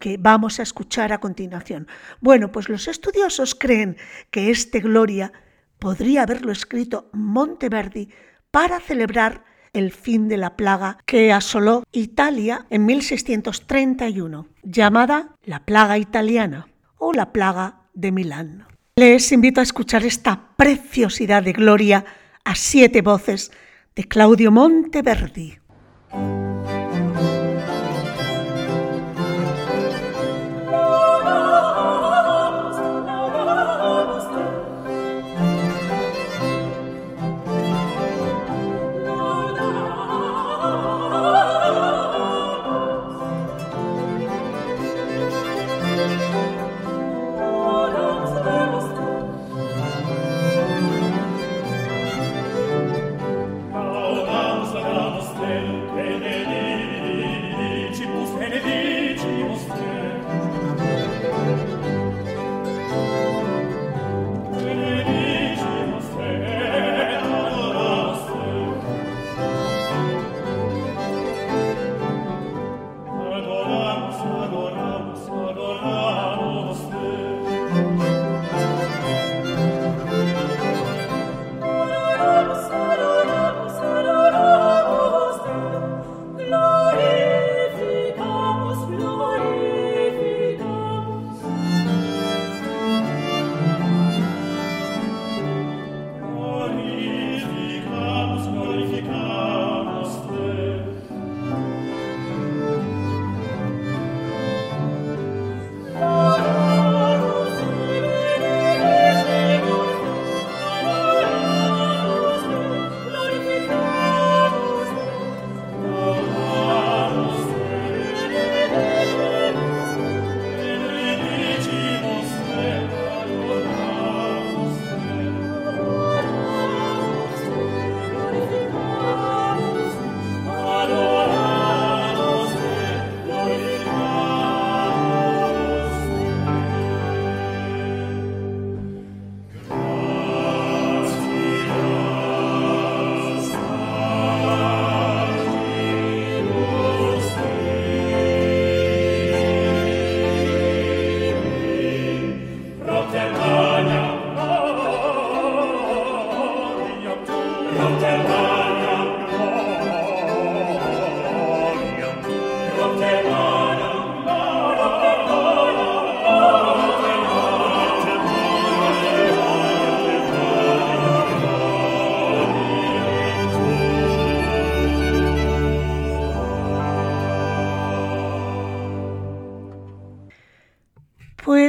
que 0.00 0.16
vamos 0.18 0.58
a 0.58 0.64
escuchar 0.64 1.12
a 1.12 1.20
continuación. 1.20 1.86
Bueno, 2.20 2.50
pues 2.50 2.68
los 2.68 2.88
estudiosos 2.88 3.54
creen 3.54 3.96
que 4.32 4.50
este 4.50 4.80
gloria 4.80 5.32
podría 5.78 6.22
haberlo 6.24 6.50
escrito 6.50 7.08
Monteverdi 7.12 8.08
para 8.50 8.80
celebrar 8.80 9.44
el 9.72 9.92
fin 9.92 10.26
de 10.26 10.38
la 10.38 10.56
plaga 10.56 10.98
que 11.06 11.32
asoló 11.32 11.84
Italia 11.92 12.66
en 12.68 12.84
1631, 12.84 14.48
llamada 14.64 15.36
la 15.44 15.64
plaga 15.64 15.98
italiana 15.98 16.66
o 16.98 17.12
la 17.12 17.32
plaga 17.32 17.82
de 17.94 18.10
Milán. 18.10 18.69
Les 19.00 19.32
invito 19.32 19.60
a 19.60 19.62
escuchar 19.62 20.04
esta 20.04 20.38
preciosidad 20.56 21.42
de 21.42 21.54
gloria 21.54 22.04
a 22.44 22.54
siete 22.54 23.00
voces 23.00 23.50
de 23.96 24.04
Claudio 24.04 24.50
Monteverdi. 24.52 25.59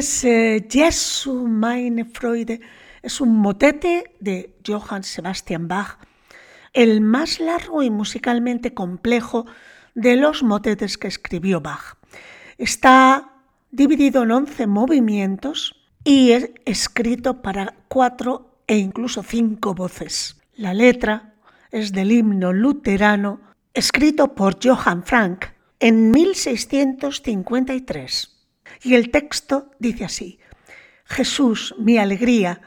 Pues 0.02 0.24
eh, 0.24 0.66
Jesu 0.68 1.48
meine 1.48 2.06
Freude 2.06 2.60
es 3.04 3.22
un 3.22 3.38
motete 3.38 4.16
de 4.20 4.58
Johann 4.66 5.04
Sebastian 5.04 5.68
Bach, 5.68 6.00
el 6.74 7.02
más 7.02 7.40
largo 7.40 7.84
y 7.84 7.92
musicalmente 7.92 8.74
complejo 8.74 9.46
de 9.94 10.16
los 10.16 10.42
motetes 10.42 10.98
que 10.98 11.08
escribió 11.08 11.62
Bach. 11.62 12.00
Está 12.58 13.44
dividido 13.70 14.24
en 14.24 14.32
11 14.32 14.66
movimientos 14.66 15.76
y 16.04 16.32
es 16.32 16.50
escrito 16.66 17.44
para 17.44 17.76
cuatro 17.88 18.56
e 18.66 18.78
incluso 18.78 19.22
cinco 19.22 19.76
voces. 19.76 20.42
La 20.56 20.74
letra 20.74 21.36
es 21.70 21.92
del 21.92 22.12
himno 22.12 22.54
luterano 22.54 23.40
escrito 23.76 24.34
por 24.34 24.58
Johann 24.66 25.04
Frank 25.04 25.46
en 25.80 26.10
1653. 26.10 28.41
Y 28.84 28.96
el 28.96 29.12
texto 29.12 29.72
dice 29.80 30.06
así, 30.06 30.40
Jesús, 31.06 31.76
mi 31.78 31.98
alegría, 31.98 32.62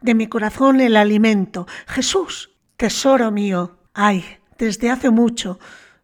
de 0.00 0.14
mi 0.14 0.26
corazón 0.26 0.80
el 0.80 0.96
alimento, 0.96 1.66
Jesús, 1.86 2.50
tesoro 2.76 3.30
mío, 3.30 3.78
ay, 3.94 4.24
desde 4.58 4.90
hace 4.90 5.10
mucho 5.10 5.58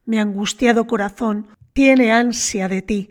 mi 0.04 0.18
angustiado 0.18 0.86
corazón 0.86 1.46
tiene 1.72 2.12
ansia 2.12 2.68
de 2.68 2.82
ti, 2.82 3.10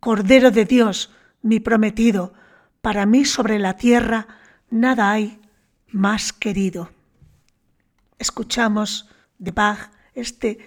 Cordero 0.00 0.50
de 0.50 0.64
Dios, 0.64 1.10
mi 1.42 1.60
prometido, 1.60 2.34
para 2.82 3.06
mí 3.06 3.24
sobre 3.24 3.58
la 3.58 3.76
tierra 3.76 4.26
nada 4.68 5.10
hay 5.10 5.40
más 5.88 6.32
querido. 6.32 6.90
Escuchamos 8.18 9.08
de 9.38 9.52
Bach 9.52 9.90
este 10.14 10.58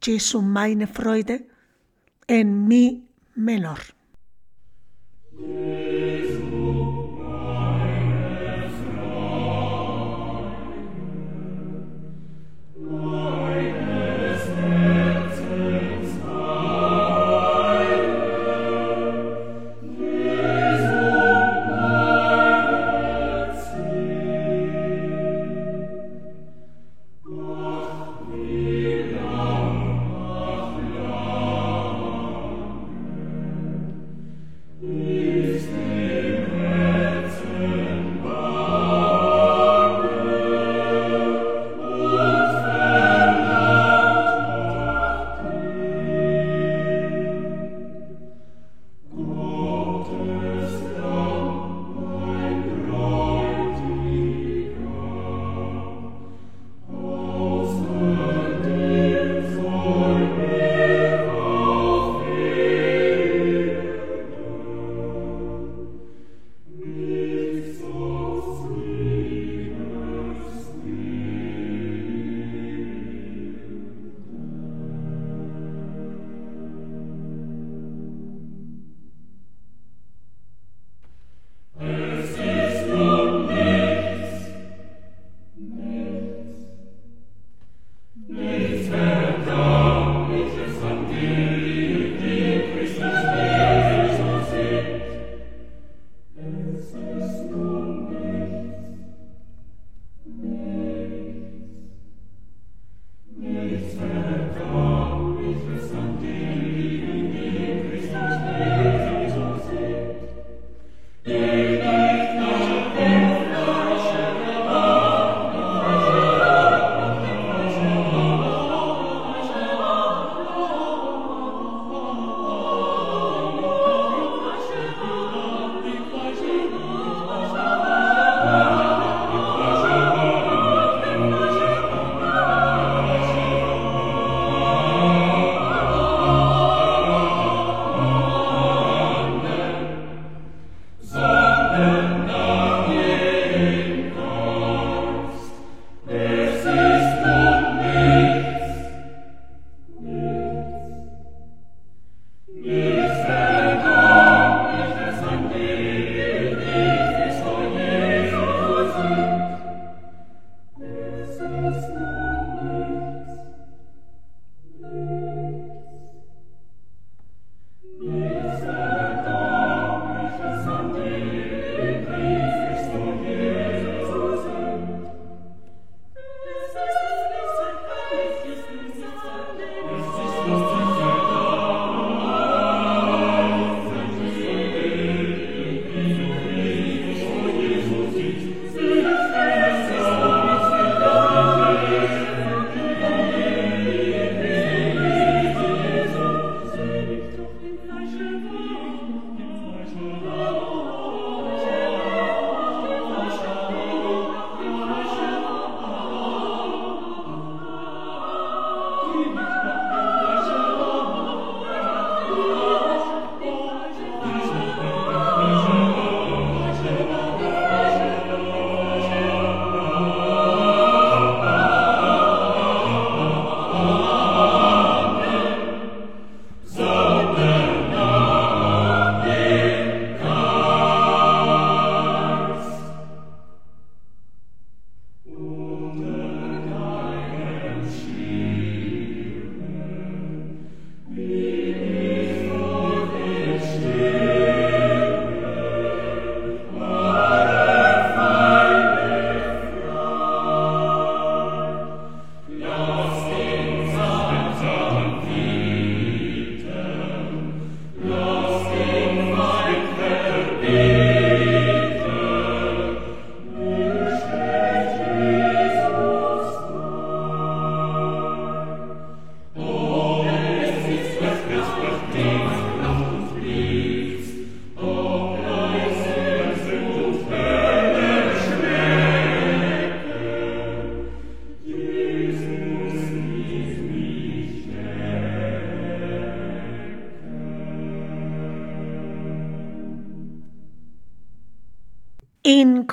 Jesu 0.00 0.42
meine 0.42 0.86
Freude 0.86 1.48
en 2.28 2.68
mi 2.68 3.08
menor. 3.34 3.95
Jesus. 5.38 6.35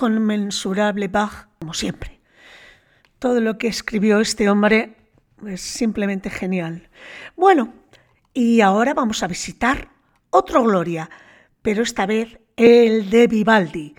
Inconmensurable 0.08 1.08
Bach, 1.08 1.48
como 1.60 1.74
siempre. 1.74 2.20
Todo 3.20 3.40
lo 3.40 3.58
que 3.58 3.68
escribió 3.68 4.20
este 4.20 4.50
hombre 4.50 4.98
es 5.48 5.62
simplemente 5.62 6.30
genial. 6.30 6.90
Bueno, 7.38 7.74
y 8.34 8.62
ahora 8.62 8.94
vamos 8.94 9.24
a 9.24 9.28
visitar 9.28 9.90
otro 10.30 10.64
Gloria, 10.64 11.10
pero 11.62 11.84
esta 11.84 12.06
vez 12.06 12.38
el 12.58 13.10
de 13.10 13.28
Vivaldi. 13.28 13.96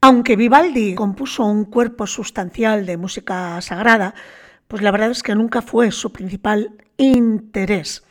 Aunque 0.00 0.36
Vivaldi 0.36 0.94
compuso 0.94 1.44
un 1.44 1.64
cuerpo 1.66 2.06
sustancial 2.06 2.86
de 2.86 2.96
música 2.96 3.60
sagrada, 3.60 4.14
pues 4.68 4.82
la 4.82 4.90
verdad 4.90 5.10
es 5.10 5.22
que 5.22 5.34
nunca 5.34 5.60
fue 5.60 5.90
su 5.90 6.12
principal 6.12 6.74
interés. 6.96 8.02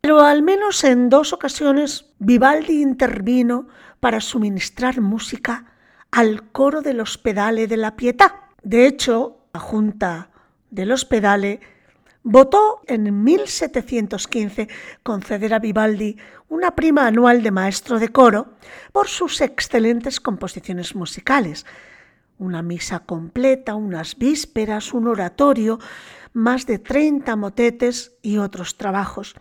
Pero 0.00 0.20
al 0.20 0.42
menos 0.42 0.82
en 0.84 1.08
dos 1.08 1.32
ocasiones 1.32 2.06
Vivaldi 2.18 2.82
intervino 2.82 3.68
para 4.00 4.20
suministrar 4.20 5.00
música 5.00 5.73
al 6.14 6.52
coro 6.52 6.80
del 6.80 7.00
Hospedale 7.00 7.66
de 7.66 7.76
la 7.76 7.96
Pietà. 7.96 8.52
De 8.62 8.86
hecho, 8.86 9.48
la 9.52 9.58
Junta 9.58 10.30
del 10.70 10.92
Hospedale 10.92 11.58
votó 12.22 12.82
en 12.86 13.24
1715 13.24 14.68
conceder 15.02 15.52
a 15.52 15.58
Vivaldi 15.58 16.16
una 16.48 16.76
prima 16.76 17.08
anual 17.08 17.42
de 17.42 17.50
maestro 17.50 17.98
de 17.98 18.10
coro 18.10 18.54
por 18.92 19.08
sus 19.08 19.40
excelentes 19.40 20.20
composiciones 20.20 20.94
musicales. 20.94 21.66
Una 22.38 22.62
misa 22.62 23.00
completa, 23.00 23.74
unas 23.74 24.16
vísperas, 24.16 24.94
un 24.94 25.08
oratorio, 25.08 25.80
más 26.32 26.64
de 26.66 26.78
30 26.78 27.34
motetes 27.34 28.12
y 28.22 28.38
otros 28.38 28.76
trabajos. 28.76 29.34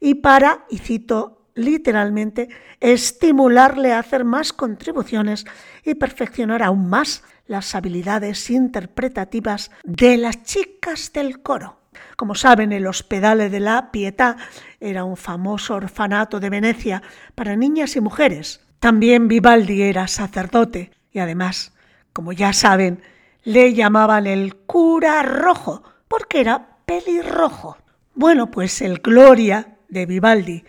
Y 0.00 0.16
para, 0.16 0.66
y 0.70 0.78
cito 0.78 1.35
literalmente, 1.56 2.48
estimularle 2.78 3.92
a 3.92 3.98
hacer 3.98 4.24
más 4.24 4.52
contribuciones 4.52 5.44
y 5.84 5.94
perfeccionar 5.94 6.62
aún 6.62 6.88
más 6.88 7.24
las 7.48 7.74
habilidades 7.74 8.50
interpretativas 8.50 9.72
de 9.82 10.16
las 10.18 10.44
chicas 10.44 11.12
del 11.12 11.42
coro. 11.42 11.80
Como 12.16 12.34
saben, 12.34 12.72
el 12.72 12.86
Hospedale 12.86 13.50
de 13.50 13.60
la 13.60 13.90
Pietà 13.90 14.36
era 14.80 15.04
un 15.04 15.16
famoso 15.16 15.74
orfanato 15.74 16.40
de 16.40 16.50
Venecia 16.50 17.02
para 17.34 17.56
niñas 17.56 17.96
y 17.96 18.00
mujeres. 18.00 18.60
También 18.78 19.26
Vivaldi 19.28 19.82
era 19.82 20.06
sacerdote 20.06 20.92
y 21.10 21.18
además, 21.18 21.72
como 22.12 22.32
ya 22.32 22.52
saben, 22.52 23.02
le 23.44 23.72
llamaban 23.72 24.26
el 24.26 24.56
cura 24.56 25.22
rojo 25.22 25.82
porque 26.08 26.40
era 26.40 26.76
pelirrojo. 26.84 27.78
Bueno, 28.14 28.50
pues 28.50 28.82
el 28.82 28.98
Gloria 28.98 29.76
de 29.88 30.04
Vivaldi 30.04 30.64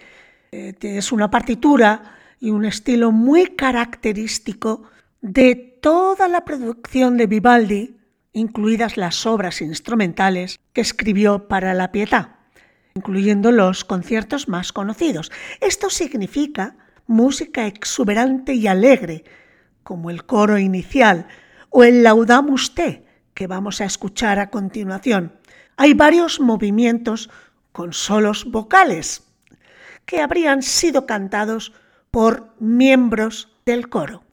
es 0.51 1.11
una 1.11 1.29
partitura 1.29 2.15
y 2.39 2.51
un 2.51 2.65
estilo 2.65 3.11
muy 3.11 3.47
característico 3.55 4.83
de 5.21 5.55
toda 5.81 6.27
la 6.27 6.45
producción 6.45 7.17
de 7.17 7.27
Vivaldi, 7.27 7.97
incluidas 8.33 8.97
las 8.97 9.25
obras 9.25 9.61
instrumentales 9.61 10.59
que 10.73 10.81
escribió 10.81 11.47
para 11.47 11.73
la 11.73 11.91
Pietà, 11.91 12.39
incluyendo 12.95 13.51
los 13.51 13.83
conciertos 13.83 14.47
más 14.47 14.71
conocidos. 14.71 15.31
Esto 15.59 15.89
significa 15.89 16.75
música 17.07 17.65
exuberante 17.65 18.53
y 18.53 18.67
alegre, 18.67 19.23
como 19.83 20.09
el 20.09 20.25
coro 20.25 20.59
inicial 20.59 21.27
o 21.69 21.83
el 21.83 22.03
Laudamus 22.03 22.75
Te, 22.75 23.05
que 23.33 23.47
vamos 23.47 23.81
a 23.81 23.85
escuchar 23.85 24.39
a 24.39 24.49
continuación. 24.49 25.33
Hay 25.77 25.93
varios 25.93 26.39
movimientos 26.39 27.29
con 27.71 27.93
solos 27.93 28.45
vocales 28.49 29.26
que 30.07 30.21
habrían 30.21 30.63
sido 30.63 31.05
cantados 31.05 31.73
por 32.09 32.55
miembros 32.59 33.55
del 33.65 33.89
coro. 33.89 34.23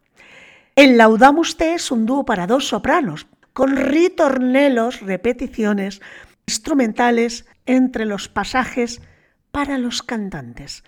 El 0.77 0.97
Laudamus 0.97 1.59
Te 1.59 1.75
es 1.75 1.91
un 1.91 2.07
dúo 2.07 2.25
para 2.25 2.47
dos 2.47 2.69
sopranos, 2.69 3.27
con 3.53 3.77
ritornelos, 3.77 5.01
repeticiones 5.01 6.01
instrumentales 6.47 7.47
entre 7.67 8.07
los 8.07 8.29
pasajes 8.29 9.03
para 9.51 9.77
los 9.79 10.03
cantantes. 10.03 10.85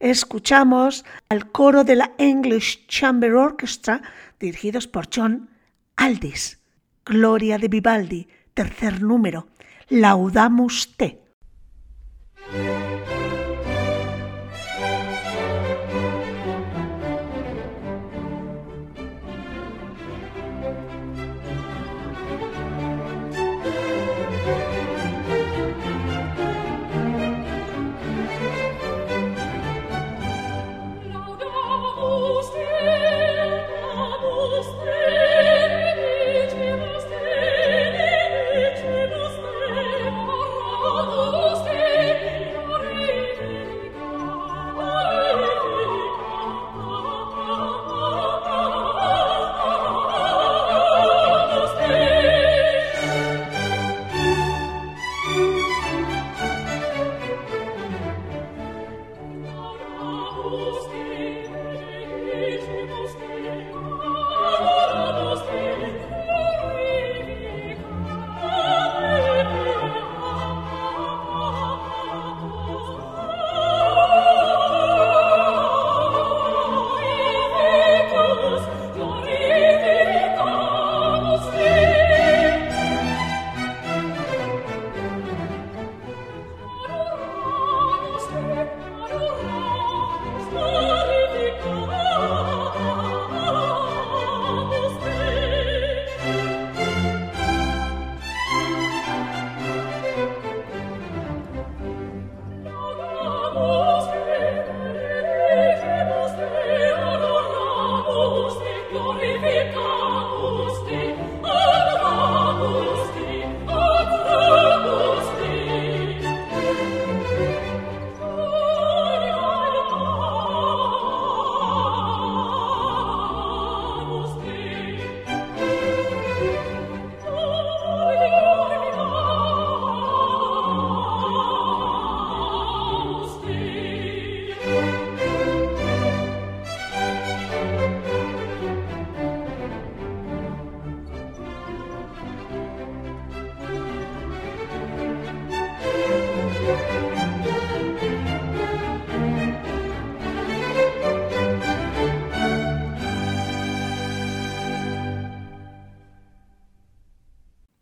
Escuchamos 0.00 1.04
al 1.28 1.50
coro 1.50 1.84
de 1.84 1.96
la 1.96 2.12
English 2.18 2.86
Chamber 2.86 3.34
Orchestra, 3.34 4.02
dirigidos 4.38 4.86
por 4.86 5.08
John 5.14 5.50
Aldis. 5.96 6.60
Gloria 7.04 7.58
de 7.58 7.68
Vivaldi, 7.68 8.28
tercer 8.54 9.02
número, 9.02 9.48
Laudamus 9.88 10.96
Te. 10.96 11.22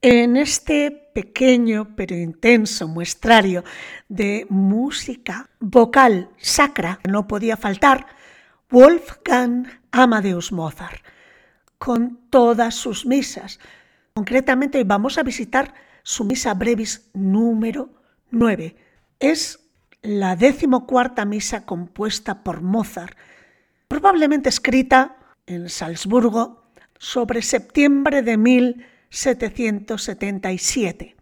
En 0.09 0.37
este 0.37 0.92
pequeño 0.92 1.97
pero 1.97 2.14
intenso 2.14 2.87
muestrario 2.87 3.64
de 4.09 4.47
música 4.49 5.51
vocal 5.59 6.31
sacra 6.37 7.01
no 7.11 7.27
podía 7.27 7.57
faltar 7.57 8.07
Wolfgang 8.71 9.66
Amadeus 9.90 10.53
Mozart, 10.53 11.03
con 11.79 12.21
todas 12.31 12.77
sus 12.77 13.05
misas. 13.05 13.59
Concretamente 14.14 14.85
vamos 14.85 15.19
a 15.19 15.25
visitar 15.25 15.75
su 16.05 16.25
misa 16.25 16.55
brevis 16.55 17.11
número 17.12 17.90
9. 18.31 18.77
Es 19.19 19.59
la 20.03 20.37
decimocuarta 20.37 21.25
misa 21.25 21.66
compuesta 21.66 22.45
por 22.45 22.61
Mozart, 22.61 23.19
probablemente 23.88 24.51
escrita 24.51 25.16
en 25.47 25.69
Salzburgo 25.69 26.71
sobre 26.97 27.42
septiembre 27.42 28.23
de 28.23 28.37
1777. 29.11 31.16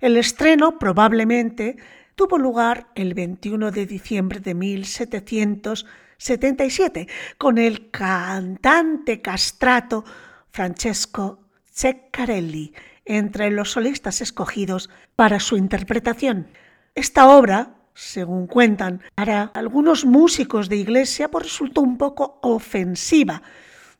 El 0.00 0.16
estreno 0.16 0.78
probablemente 0.78 1.76
tuvo 2.14 2.38
lugar 2.38 2.86
el 2.94 3.12
21 3.14 3.70
de 3.70 3.86
diciembre 3.86 4.40
de 4.40 4.54
1777 4.54 7.08
con 7.38 7.56
el 7.58 7.90
cantante 7.90 9.22
castrato 9.22 10.04
Francesco 10.50 11.38
Ceccarelli 11.72 12.74
entre 13.04 13.50
los 13.50 13.72
solistas 13.72 14.20
escogidos 14.20 14.90
para 15.16 15.40
su 15.40 15.56
interpretación. 15.56 16.48
Esta 16.94 17.28
obra, 17.28 17.74
según 17.94 18.46
cuentan, 18.46 19.00
para 19.14 19.44
algunos 19.54 20.04
músicos 20.04 20.68
de 20.68 20.76
iglesia 20.76 21.28
pues 21.28 21.44
resultó 21.44 21.80
un 21.80 21.96
poco 21.96 22.38
ofensiva, 22.42 23.42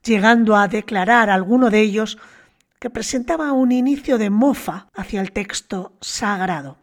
llegando 0.03 0.57
a 0.57 0.69
declarar 0.69 1.31
alguno 1.31 1.71
de 1.71 1.81
ellos 1.81 2.19
que 2.81 2.90
presentaba 2.90 3.53
un 3.53 3.71
inicio 3.71 4.19
de 4.19 4.31
mofa 4.31 4.88
hacia 4.95 5.21
el 5.21 5.33
texto 5.33 5.93
sagrado. 6.01 6.79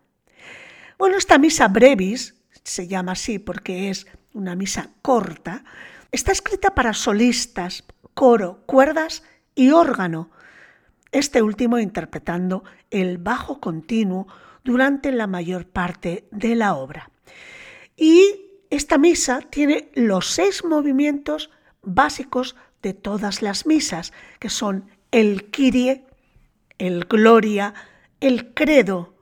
Bueno, 0.98 1.18
esta 1.18 1.38
misa 1.40 1.68
brevis, 1.68 2.36
se 2.64 2.88
llama 2.88 3.14
así 3.14 3.40
porque 3.40 3.90
es 3.90 4.08
una 4.34 4.56
misa 4.56 4.92
corta, 5.02 5.66
está 6.12 6.32
escrita 6.32 6.76
para 6.76 6.94
solistas, 6.94 7.84
coro, 8.14 8.64
cuerdas 8.68 9.24
y 9.56 9.72
órgano, 9.72 10.30
este 11.12 11.42
último 11.42 11.80
interpretando 11.80 12.64
el 12.92 13.18
bajo 13.18 13.60
continuo 13.60 14.28
durante 14.64 15.12
la 15.12 15.26
mayor 15.26 15.66
parte 15.66 16.28
de 16.32 16.56
la 16.56 16.76
obra. 16.76 17.10
Y 17.96 18.46
esta 18.70 19.00
misa 19.00 19.40
tiene 19.40 19.90
los 19.96 20.28
seis 20.28 20.64
movimientos 20.64 21.50
básicos 21.82 22.56
de 22.84 22.94
todas 22.94 23.42
las 23.42 23.66
misas, 23.66 24.14
que 24.40 24.50
son 24.50 24.86
el 25.18 25.50
Kyrie, 25.50 26.06
el 26.78 27.06
Gloria, 27.06 27.74
el 28.20 28.54
Credo, 28.54 29.16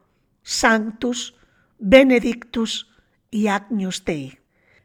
Sanctus, 0.43 1.35
Benedictus 1.79 2.91
y 3.31 3.47
Agnus 3.47 4.03
Dei. 4.03 4.37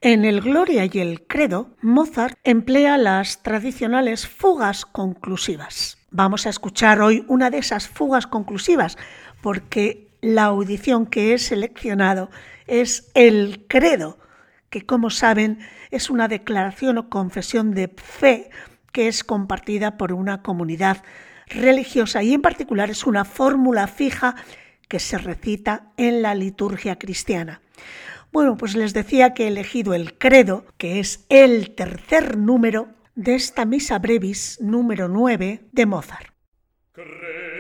En 0.03 0.25
el 0.25 0.41
Gloria 0.41 0.85
y 0.85 1.01
el 1.01 1.27
Credo, 1.27 1.75
Mozart 1.83 2.39
emplea 2.45 2.97
las 2.97 3.43
tradicionales 3.43 4.29
fugas 4.29 4.87
conclusivas. 4.87 5.99
Vamos 6.13 6.47
a 6.47 6.51
escuchar 6.51 7.01
hoy 7.01 7.25
una 7.27 7.51
de 7.51 7.59
esas 7.59 7.89
fugas 7.89 8.29
conclusivas, 8.29 8.97
porque 9.43 10.17
la 10.21 10.45
audición 10.45 11.07
que 11.07 11.35
he 11.35 11.39
seleccionado 11.39 12.31
es 12.69 13.11
el 13.15 13.67
Credo, 13.69 14.21
que 14.71 14.87
como 14.87 15.11
saben 15.11 15.59
es 15.91 16.09
una 16.09 16.29
declaración 16.29 16.99
o 16.99 17.11
confesión 17.11 17.73
de 17.73 17.89
fe 17.89 18.51
que 18.93 19.09
es 19.09 19.25
compartida 19.25 19.97
por 19.97 20.13
una 20.13 20.43
comunidad 20.43 21.03
religiosa 21.47 22.23
y 22.23 22.33
en 22.33 22.43
particular 22.43 22.91
es 22.91 23.07
una 23.07 23.25
fórmula 23.25 23.87
fija 23.87 24.37
que 24.89 24.99
se 24.99 25.19
recita 25.19 25.93
en 25.97 26.23
la 26.23 26.35
liturgia 26.35 26.99
cristiana. 26.99 27.61
Bueno, 28.33 28.57
pues 28.57 28.77
les 28.77 28.93
decía 28.93 29.35
que 29.35 29.45
he 29.45 29.49
elegido 29.49 29.95
el 29.95 30.17
credo, 30.17 30.65
que 30.79 31.01
es 31.01 31.27
el 31.29 31.75
tercer 31.75 32.37
número 32.37 32.89
de 33.15 33.35
esta 33.35 33.65
misa 33.65 33.99
brevis 33.99 34.59
número 34.61 35.09
9 35.09 35.63
de 35.73 35.87
Mozart. 35.87 36.29
Credo 36.93 37.51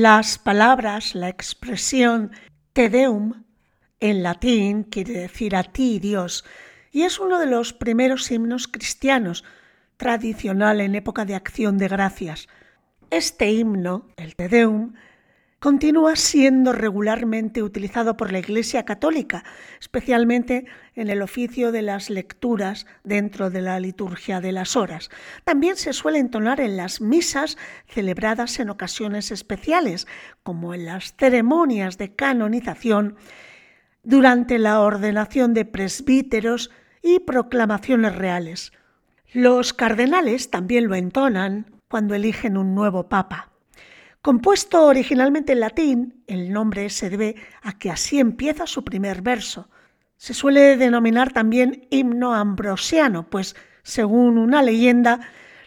Las 0.00 0.38
palabras, 0.38 1.16
la 1.16 1.28
expresión 1.28 2.30
Te 2.72 2.88
Deum 2.88 3.42
en 3.98 4.22
latín 4.22 4.84
quiere 4.84 5.14
decir 5.14 5.56
a 5.56 5.64
ti, 5.64 5.98
Dios, 5.98 6.44
y 6.92 7.02
es 7.02 7.18
uno 7.18 7.40
de 7.40 7.46
los 7.46 7.72
primeros 7.72 8.30
himnos 8.30 8.68
cristianos, 8.68 9.42
tradicional 9.96 10.80
en 10.80 10.94
época 10.94 11.24
de 11.24 11.34
acción 11.34 11.78
de 11.78 11.88
gracias. 11.88 12.46
Este 13.10 13.50
himno, 13.50 14.06
el 14.16 14.36
Te 14.36 14.48
Deum, 14.48 14.94
continúa 15.60 16.14
siendo 16.14 16.72
regularmente 16.72 17.62
utilizado 17.62 18.16
por 18.16 18.30
la 18.30 18.38
Iglesia 18.38 18.84
Católica, 18.84 19.44
especialmente 19.80 20.66
en 20.94 21.10
el 21.10 21.20
oficio 21.20 21.72
de 21.72 21.82
las 21.82 22.10
lecturas 22.10 22.86
dentro 23.02 23.50
de 23.50 23.62
la 23.62 23.80
liturgia 23.80 24.40
de 24.40 24.52
las 24.52 24.76
horas. 24.76 25.10
También 25.44 25.76
se 25.76 25.92
suele 25.92 26.20
entonar 26.20 26.60
en 26.60 26.76
las 26.76 27.00
misas 27.00 27.58
celebradas 27.88 28.60
en 28.60 28.70
ocasiones 28.70 29.32
especiales, 29.32 30.06
como 30.44 30.74
en 30.74 30.86
las 30.86 31.14
ceremonias 31.16 31.98
de 31.98 32.14
canonización, 32.14 33.16
durante 34.04 34.58
la 34.58 34.80
ordenación 34.80 35.54
de 35.54 35.64
presbíteros 35.64 36.70
y 37.02 37.18
proclamaciones 37.20 38.14
reales. 38.14 38.72
Los 39.32 39.72
cardenales 39.72 40.50
también 40.50 40.86
lo 40.86 40.94
entonan 40.94 41.66
cuando 41.88 42.14
eligen 42.14 42.56
un 42.56 42.74
nuevo 42.74 43.08
papa. 43.08 43.50
Compuesto 44.28 44.84
originalmente 44.84 45.54
en 45.54 45.60
latín, 45.60 46.22
el 46.26 46.52
nombre 46.52 46.90
se 46.90 47.08
debe 47.08 47.36
a 47.62 47.78
que 47.78 47.90
así 47.90 48.20
empieza 48.20 48.66
su 48.66 48.84
primer 48.84 49.22
verso. 49.22 49.70
Se 50.18 50.34
suele 50.34 50.76
denominar 50.76 51.32
también 51.32 51.86
himno 51.88 52.34
ambrosiano, 52.34 53.30
pues, 53.30 53.56
según 53.82 54.36
una 54.36 54.60
leyenda, 54.60 55.20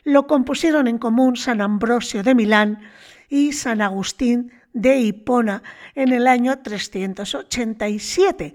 lo 0.03 0.27
compusieron 0.27 0.87
en 0.87 0.99
común 0.99 1.37
San 1.37 1.59
Ambrosio 1.59 2.21
de 2.21 2.35
Milán 2.35 2.83
y 3.29 3.53
San 3.53 3.81
Agustín 3.81 4.51
de 4.73 4.99
Hipona 4.99 5.63
en 5.95 6.13
el 6.13 6.27
año 6.27 6.59
387, 6.59 8.53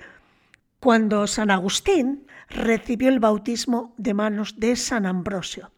cuando 0.79 1.27
San 1.27 1.51
Agustín 1.51 2.29
recibió 2.49 3.09
el 3.09 3.19
bautismo 3.19 3.93
de 3.97 4.15
manos 4.15 4.61
de 4.61 4.77
San 4.77 5.05
Ambrosio. 5.05 5.73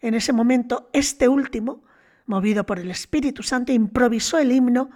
En 0.00 0.14
ese 0.14 0.32
momento, 0.32 0.88
este 0.94 1.28
último 1.28 1.82
movido 2.30 2.64
por 2.64 2.78
el 2.78 2.90
Espíritu 2.90 3.42
Santo, 3.42 3.72
improvisó 3.72 4.38
el 4.38 4.52
himno 4.52 4.90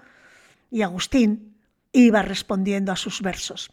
y 0.70 0.80
Agustín 0.80 1.54
iba 1.92 2.22
respondiendo 2.22 2.90
a 2.92 2.96
sus 2.96 3.20
versos. 3.20 3.70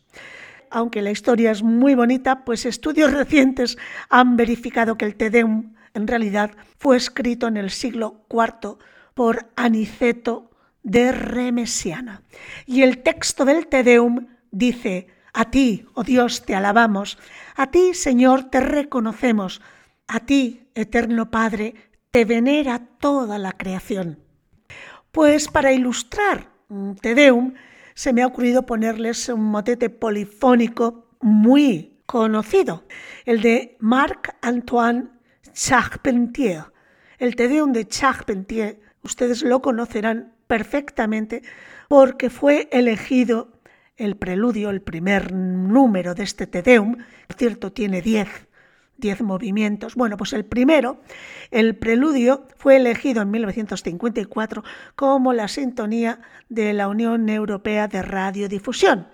Aunque 0.69 1.01
la 1.01 1.11
historia 1.11 1.51
es 1.51 1.63
muy 1.63 1.95
bonita, 1.95 2.43
pues 2.43 2.65
estudios 2.65 3.13
recientes 3.13 3.77
han 4.09 4.35
verificado 4.35 4.97
que 4.97 5.05
el 5.05 5.15
Te 5.15 5.29
Deum 5.29 5.73
en 5.93 6.07
realidad 6.07 6.51
fue 6.77 6.97
escrito 6.97 7.47
en 7.47 7.57
el 7.57 7.69
siglo 7.69 8.25
IV 8.29 8.77
por 9.13 9.47
Aniceto 9.55 10.51
de 10.83 11.11
Remesiana. 11.11 12.23
Y 12.65 12.81
el 12.81 12.99
texto 12.99 13.45
del 13.45 13.67
Te 13.67 13.83
Deum 13.83 14.27
dice, 14.51 15.07
a 15.33 15.51
ti, 15.51 15.85
oh 15.93 16.03
Dios, 16.03 16.45
te 16.45 16.55
alabamos, 16.55 17.17
a 17.55 17.67
ti, 17.71 17.93
Señor, 17.93 18.49
te 18.49 18.59
reconocemos, 18.59 19.61
a 20.07 20.21
ti, 20.21 20.67
eterno 20.75 21.31
Padre, 21.31 21.90
te 22.11 22.25
venera 22.25 22.87
toda 22.99 23.37
la 23.37 23.53
creación. 23.53 24.19
Pues 25.11 25.47
para 25.47 25.71
ilustrar 25.71 26.49
Te 27.01 27.15
Deum, 27.15 27.53
se 27.93 28.13
me 28.13 28.21
ha 28.21 28.27
ocurrido 28.27 28.65
ponerles 28.65 29.27
un 29.29 29.43
motete 29.43 29.89
polifónico 29.89 31.09
muy 31.21 32.01
conocido, 32.05 32.85
el 33.25 33.41
de 33.41 33.77
Marc-Antoine 33.79 35.09
Charpentier. 35.53 36.65
El 37.17 37.35
Te 37.35 37.47
Deum 37.47 37.71
de 37.71 37.87
Charpentier, 37.87 38.79
ustedes 39.03 39.43
lo 39.43 39.61
conocerán 39.61 40.33
perfectamente 40.47 41.43
porque 41.87 42.29
fue 42.29 42.67
elegido 42.71 43.61
el 43.95 44.17
preludio, 44.17 44.69
el 44.69 44.81
primer 44.81 45.31
número 45.31 46.15
de 46.15 46.23
este 46.23 46.47
Te 46.47 46.61
Deum, 46.61 46.97
por 47.27 47.37
cierto 47.37 47.71
tiene 47.71 48.01
diez 48.01 48.27
diez 49.01 49.21
movimientos. 49.21 49.95
Bueno, 49.95 50.15
pues 50.15 50.31
el 50.31 50.45
primero, 50.45 51.01
el 51.51 51.75
preludio, 51.75 52.47
fue 52.55 52.77
elegido 52.77 53.21
en 53.21 53.31
1954 53.31 54.63
como 54.95 55.33
la 55.33 55.49
sintonía 55.49 56.21
de 56.47 56.71
la 56.71 56.87
Unión 56.87 57.27
Europea 57.27 57.89
de 57.89 58.01
Radiodifusión, 58.01 59.07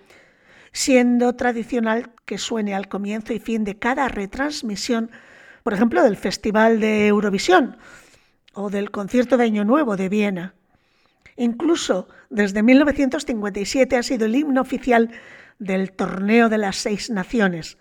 siendo 0.72 1.36
tradicional 1.36 2.12
que 2.26 2.38
suene 2.38 2.76
al 2.76 2.88
comienzo 2.88 3.34
y 3.34 3.40
fin 3.40 3.64
de 3.64 3.80
cada 3.80 4.08
retransmisión, 4.08 5.10
por 5.64 5.74
ejemplo, 5.74 6.04
del 6.04 6.18
Festival 6.18 6.80
de 6.80 7.08
Eurovisión 7.08 7.78
o 8.54 8.70
del 8.70 8.92
Concierto 8.92 9.38
de 9.38 9.46
Año 9.46 9.66
Nuevo 9.66 9.98
de 9.98 10.10
Viena. 10.10 10.54
Incluso 11.36 12.08
desde 12.30 12.64
1957 12.64 13.96
ha 13.96 14.04
sido 14.04 14.26
el 14.26 14.36
himno 14.36 14.62
oficial 14.62 15.12
del 15.60 15.92
Torneo 15.92 16.50
de 16.50 16.58
las 16.58 16.76
Seis 16.78 17.10
Naciones 17.10 17.78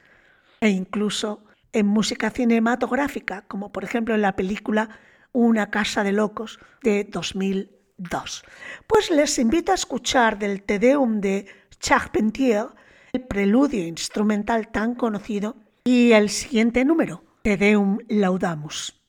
e 0.61 0.69
incluso 0.69 1.46
en 1.77 1.87
música 1.87 2.31
cinematográfica, 2.31 3.43
como 3.43 3.71
por 3.71 3.85
ejemplo 3.85 4.15
en 4.15 4.23
la 4.23 4.35
película 4.35 4.89
Una 5.33 5.71
casa 5.71 6.03
de 6.03 6.13
locos 6.13 6.59
de 6.83 7.05
2002. 7.05 8.45
Pues 8.87 9.11
les 9.11 9.39
invito 9.39 9.73
a 9.73 9.75
escuchar 9.75 10.39
del 10.39 10.63
Te 10.63 10.79
Deum 10.79 11.21
de 11.21 11.47
Charpentier, 11.79 12.69
el 13.13 13.21
preludio 13.27 13.87
instrumental 13.87 14.69
tan 14.69 14.95
conocido, 14.95 15.57
y 15.85 16.13
el 16.13 16.31
siguiente 16.31 16.87
número, 16.87 17.23
Te 17.43 17.59
Deum 17.59 17.99
Laudamus. 18.09 19.06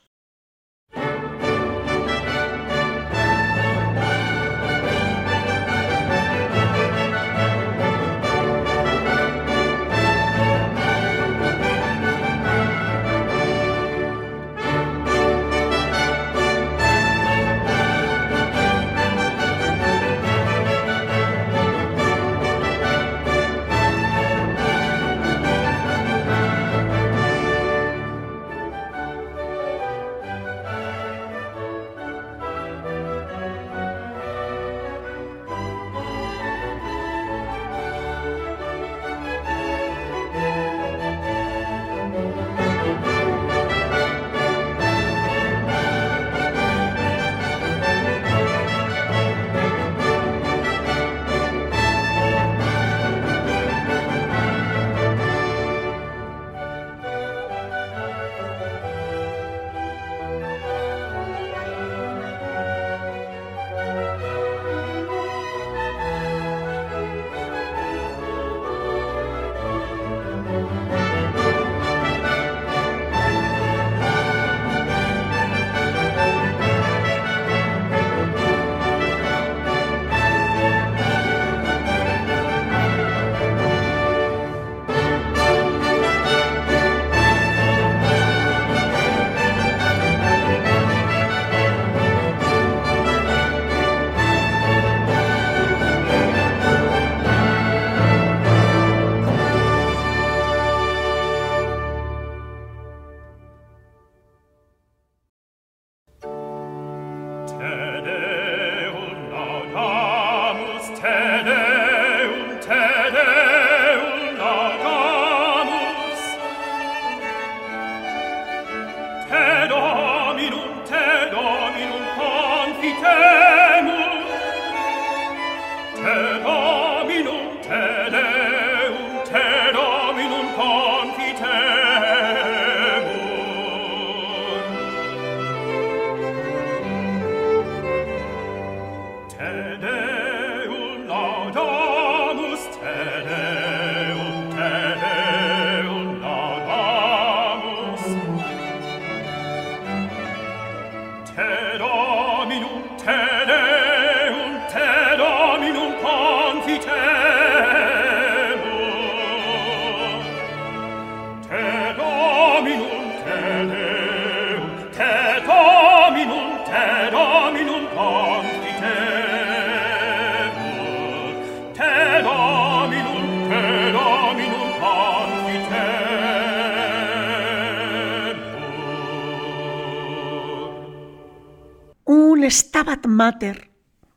Mater 183.18 183.72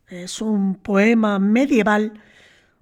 es 0.09 0.43
un 0.43 0.75
poema 0.75 1.39
medieval 1.39 2.21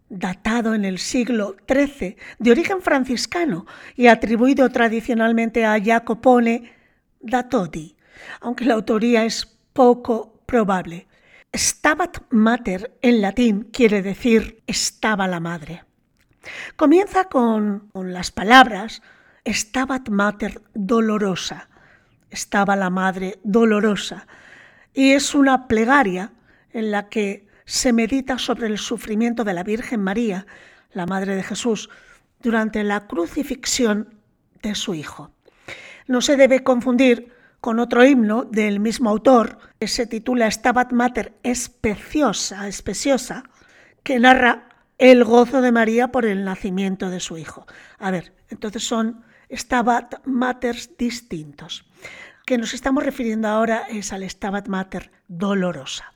datado 0.09 0.75
en 0.75 0.85
el 0.85 0.99
siglo 0.99 1.55
XIII, 1.69 2.17
de 2.41 2.51
origen 2.51 2.83
franciscano 2.83 3.67
y 3.95 4.09
atribuido 4.09 4.69
tradicionalmente 4.71 5.65
a 5.65 5.81
Jacopone 5.81 6.73
da 7.21 7.49
Todi, 7.49 7.95
aunque 8.41 8.65
la 8.65 8.75
autoría 8.75 9.25
es 9.25 9.47
poco 9.73 10.43
probable. 10.45 11.07
Stabat 11.55 12.19
Mater 12.31 12.99
en 13.01 13.21
latín 13.21 13.69
quiere 13.73 14.03
decir 14.03 14.65
estaba 14.67 15.29
la 15.29 15.39
madre. 15.39 15.85
Comienza 16.75 17.27
con, 17.27 17.91
con 17.93 18.13
las 18.13 18.33
palabras 18.33 19.03
Stabat 19.47 20.09
Mater 20.09 20.63
dolorosa, 20.75 21.69
estaba 22.29 22.75
la 22.75 22.91
madre 22.91 23.39
dolorosa, 23.45 24.27
y 24.99 25.13
es 25.13 25.37
una 25.37 25.69
plegaria 25.69 26.33
en 26.73 26.91
la 26.91 27.09
que 27.09 27.47
se 27.65 27.93
medita 27.93 28.37
sobre 28.37 28.67
el 28.67 28.79
sufrimiento 28.79 29.45
de 29.45 29.53
la 29.53 29.63
Virgen 29.63 30.03
María, 30.03 30.45
la 30.91 31.07
Madre 31.07 31.37
de 31.37 31.45
Jesús, 31.45 31.89
durante 32.43 32.83
la 32.83 33.07
crucifixión 33.07 34.13
de 34.61 34.75
su 34.75 34.95
Hijo. 34.95 35.31
No 36.09 36.21
se 36.21 36.37
debe 36.37 36.65
confundir 36.65 37.33
con 37.61 37.79
otro 37.79 38.05
himno 38.05 38.43
del 38.43 38.81
mismo 38.81 39.09
autor, 39.09 39.61
que 39.79 39.87
se 39.87 40.09
titula 40.09 40.51
Stabat 40.51 40.91
Mater 40.91 41.33
especiosa, 41.45 42.67
especiosa, 42.67 43.45
que 44.03 44.19
narra 44.19 44.69
el 44.99 45.23
gozo 45.23 45.61
de 45.63 45.71
María 45.71 46.09
por 46.09 46.27
el 46.27 46.45
nacimiento 46.45 47.09
de 47.09 47.21
su 47.21 47.39
Hijo. 47.39 47.69
A 48.01 48.11
ver, 48.11 48.33
entonces 48.51 48.83
son 48.83 49.23
Stabat 49.49 50.27
Maters 50.27 50.99
distintos 50.99 51.85
que 52.49 52.57
nos 52.57 52.73
estamos 52.73 53.05
refiriendo 53.05 53.47
ahora 53.47 53.83
es 53.91 54.11
al 54.11 54.23
Stabat 54.23 54.69
Mater 54.69 55.11
Dolorosa. 55.29 56.15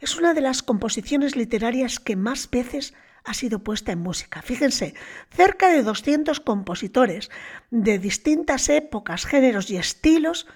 Es 0.00 0.16
una 0.16 0.34
de 0.34 0.40
las 0.40 0.60
composiciones 0.60 1.36
literarias 1.36 2.00
que 2.00 2.16
más 2.16 2.50
veces 2.50 2.94
ha 3.22 3.32
sido 3.32 3.60
puesta 3.60 3.92
en 3.92 4.00
música. 4.00 4.42
Fíjense, 4.42 4.94
cerca 5.30 5.68
de 5.68 5.84
200 5.84 6.40
compositores 6.40 7.30
de 7.70 8.00
distintas 8.00 8.68
épocas, 8.70 9.24
géneros 9.24 9.70
y 9.70 9.76
estilos 9.76 10.48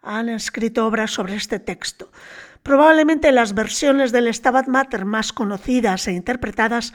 han 0.00 0.30
escrito 0.30 0.86
obras 0.86 1.10
sobre 1.10 1.34
este 1.34 1.58
texto. 1.58 2.10
Probablemente 2.62 3.32
las 3.32 3.52
versiones 3.52 4.12
del 4.12 4.32
Stabat 4.32 4.66
Mater 4.66 5.04
más 5.04 5.34
conocidas 5.34 6.08
e 6.08 6.12
interpretadas 6.12 6.94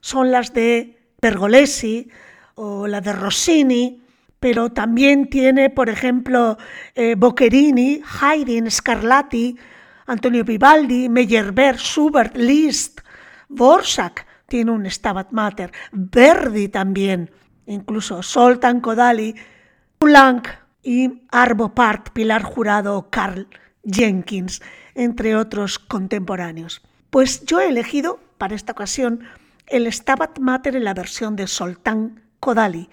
son 0.00 0.32
las 0.32 0.52
de 0.52 0.98
Pergolesi 1.20 2.08
o 2.56 2.88
la 2.88 3.00
de 3.00 3.12
Rossini, 3.12 4.03
pero 4.44 4.68
también 4.68 5.30
tiene, 5.30 5.70
por 5.70 5.88
ejemplo, 5.88 6.58
eh, 6.94 7.14
Boccherini, 7.16 8.02
Haydn, 8.20 8.70
Scarlatti, 8.70 9.56
Antonio 10.04 10.44
Vivaldi, 10.44 11.08
Meyerbeer, 11.08 11.78
Schubert, 11.78 12.36
Liszt, 12.36 13.00
Borsak 13.48 14.26
tiene 14.46 14.70
un 14.70 14.84
Stabat 14.84 15.32
Mater, 15.32 15.72
Verdi 15.92 16.68
también, 16.68 17.30
incluso 17.64 18.22
Soltan 18.22 18.82
Kodali, 18.82 19.34
Poulenc 19.98 20.46
y 20.82 21.22
Arvo 21.30 21.74
Part, 21.74 22.10
Pilar 22.10 22.42
Jurado 22.42 23.08
Carl 23.08 23.48
Jenkins, 23.82 24.60
entre 24.94 25.36
otros 25.36 25.78
contemporáneos. 25.78 26.82
Pues 27.08 27.46
yo 27.46 27.62
he 27.62 27.68
elegido 27.70 28.20
para 28.36 28.54
esta 28.54 28.72
ocasión 28.72 29.20
el 29.68 29.90
Stabat 29.90 30.38
Mater 30.38 30.76
en 30.76 30.84
la 30.84 30.92
versión 30.92 31.34
de 31.34 31.46
Soltán 31.46 32.24
Kodali, 32.40 32.90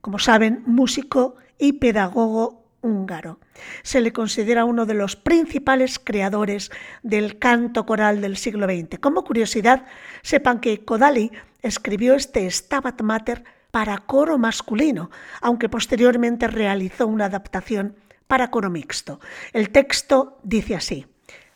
como 0.00 0.18
saben, 0.18 0.62
músico 0.66 1.36
y 1.58 1.74
pedagogo 1.74 2.64
húngaro. 2.80 3.40
Se 3.82 4.00
le 4.00 4.12
considera 4.12 4.64
uno 4.64 4.86
de 4.86 4.94
los 4.94 5.16
principales 5.16 5.98
creadores 5.98 6.70
del 7.02 7.38
canto 7.38 7.86
coral 7.86 8.20
del 8.20 8.36
siglo 8.36 8.66
XX. 8.66 8.98
Como 9.00 9.24
curiosidad, 9.24 9.86
sepan 10.22 10.60
que 10.60 10.84
Kodali 10.84 11.32
escribió 11.62 12.14
este 12.14 12.48
Stabat 12.50 13.02
Mater 13.02 13.44
para 13.70 13.98
coro 13.98 14.38
masculino, 14.38 15.10
aunque 15.40 15.68
posteriormente 15.68 16.46
realizó 16.46 17.06
una 17.06 17.26
adaptación 17.26 17.96
para 18.26 18.50
coro 18.50 18.70
mixto. 18.70 19.20
El 19.52 19.70
texto 19.70 20.38
dice 20.42 20.76
así: 20.76 21.06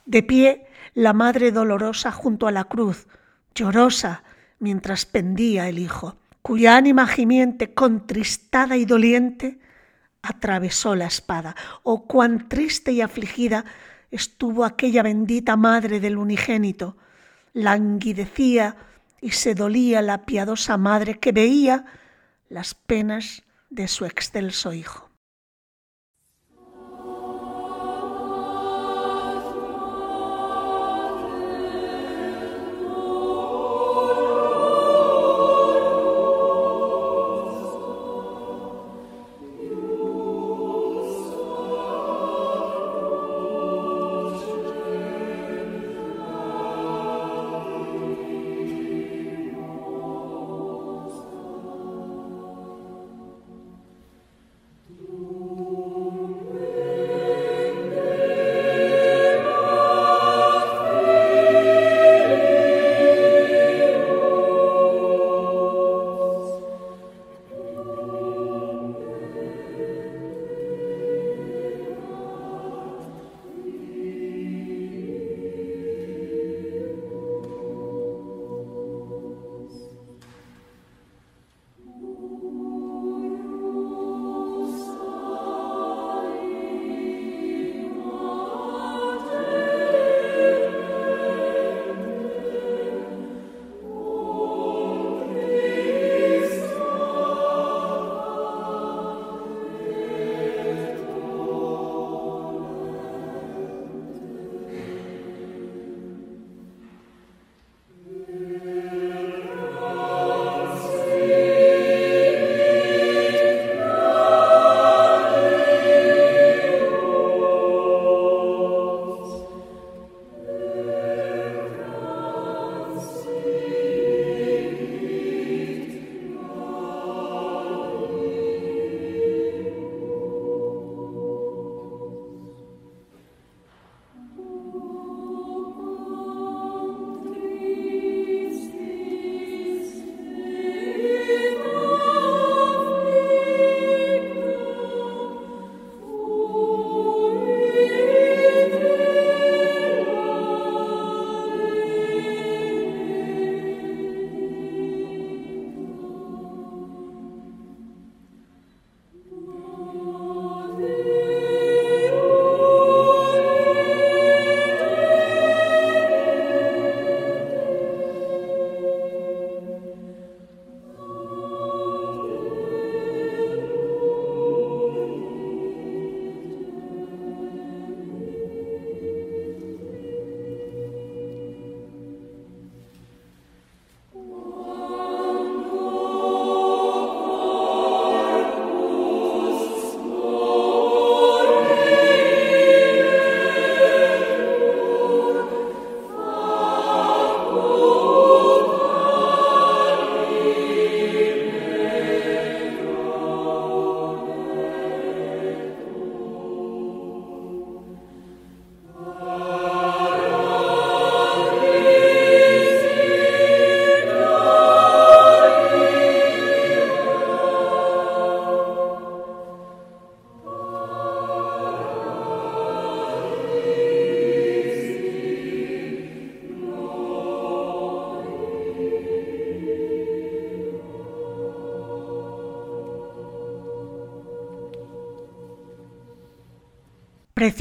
De 0.05 0.23
pie, 0.23 0.67
la 0.95 1.13
madre 1.13 1.53
dolorosa 1.53 2.11
junto 2.11 2.49
a 2.49 2.53
la 2.53 2.65
cruz, 2.65 3.07
llorosa 3.55 4.25
mientras 4.59 5.07
pendía 5.07 5.69
el 5.69 5.79
hijo 5.79 6.17
cuya 6.43 6.77
ánima 6.77 7.07
gimiente, 7.07 7.73
contristada 7.73 8.77
y 8.77 8.85
doliente, 8.85 9.61
atravesó 10.23 10.95
la 10.95 11.07
espada. 11.07 11.55
Oh, 11.83 12.07
cuán 12.07 12.49
triste 12.49 12.93
y 12.93 13.01
afligida 13.01 13.65
estuvo 14.11 14.65
aquella 14.65 15.03
bendita 15.03 15.57
madre 15.57 16.01
del 16.01 16.17
unigénito. 16.17 16.97
Languidecía 17.53 18.77
y 19.21 19.31
se 19.31 19.55
dolía 19.55 20.03
la 20.03 20.27
piadosa 20.27 20.77
madre 20.77 21.19
que 21.19 21.33
veía 21.33 21.85
las 22.49 22.75
penas 22.75 23.43
de 23.71 23.89
su 23.89 24.05
excelso 24.05 24.73
hijo. 24.73 25.12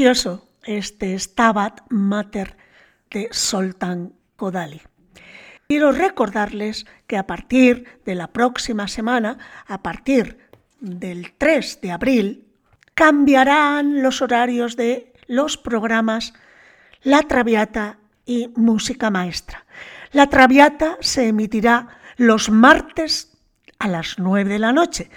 Precioso 0.02 0.48
este 0.64 1.14
Stabat 1.20 1.82
Mater 1.90 2.58
de 3.12 3.28
Soltán 3.30 4.14
Kodali. 4.36 4.82
Quiero 5.68 5.92
recordarles 5.92 6.88
que 7.06 7.18
a 7.18 7.28
partir 7.28 8.00
de 8.04 8.16
la 8.16 8.34
próxima 8.34 8.88
semana, 8.88 9.38
a 9.68 9.84
partir 9.84 10.40
del 10.80 11.34
3 11.38 11.82
de 11.82 11.92
abril, 11.92 12.48
cambiarán 12.96 14.02
los 14.02 14.24
horarios 14.24 14.76
de 14.76 15.14
los 15.28 15.58
programas 15.60 16.34
La 17.04 17.22
Traviata 17.22 18.00
y 18.26 18.50
Música 18.56 19.12
Maestra. 19.12 19.68
La 20.14 20.32
Traviata 20.32 20.98
se 21.02 21.28
emitirá 21.28 21.90
los 22.18 22.50
martes 22.50 23.38
a 23.78 23.88
las 23.88 24.18
9 24.18 24.50
de 24.50 24.60
la 24.60 24.72
noche, 24.72 25.12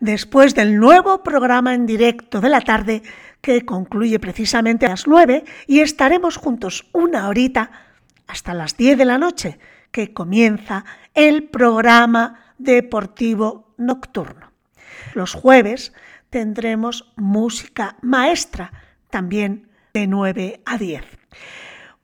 después 0.00 0.54
del 0.54 0.78
nuevo 0.78 1.22
programa 1.22 1.74
en 1.74 1.86
directo 1.86 2.40
de 2.40 2.48
la 2.48 2.60
tarde 2.60 3.02
que 3.40 3.64
concluye 3.64 4.18
precisamente 4.18 4.86
a 4.86 4.90
las 4.90 5.06
9 5.06 5.44
y 5.66 5.80
estaremos 5.80 6.36
juntos 6.36 6.86
una 6.92 7.28
horita 7.28 7.70
hasta 8.26 8.54
las 8.54 8.76
10 8.76 8.98
de 8.98 9.04
la 9.04 9.18
noche, 9.18 9.58
que 9.90 10.12
comienza 10.12 10.84
el 11.14 11.44
programa 11.44 12.54
deportivo 12.58 13.72
nocturno. 13.76 14.50
Los 15.14 15.34
jueves 15.34 15.92
tendremos 16.30 17.12
música 17.16 17.96
maestra, 18.02 18.72
también 19.10 19.68
de 19.94 20.06
9 20.06 20.60
a 20.64 20.76
10. 20.76 21.02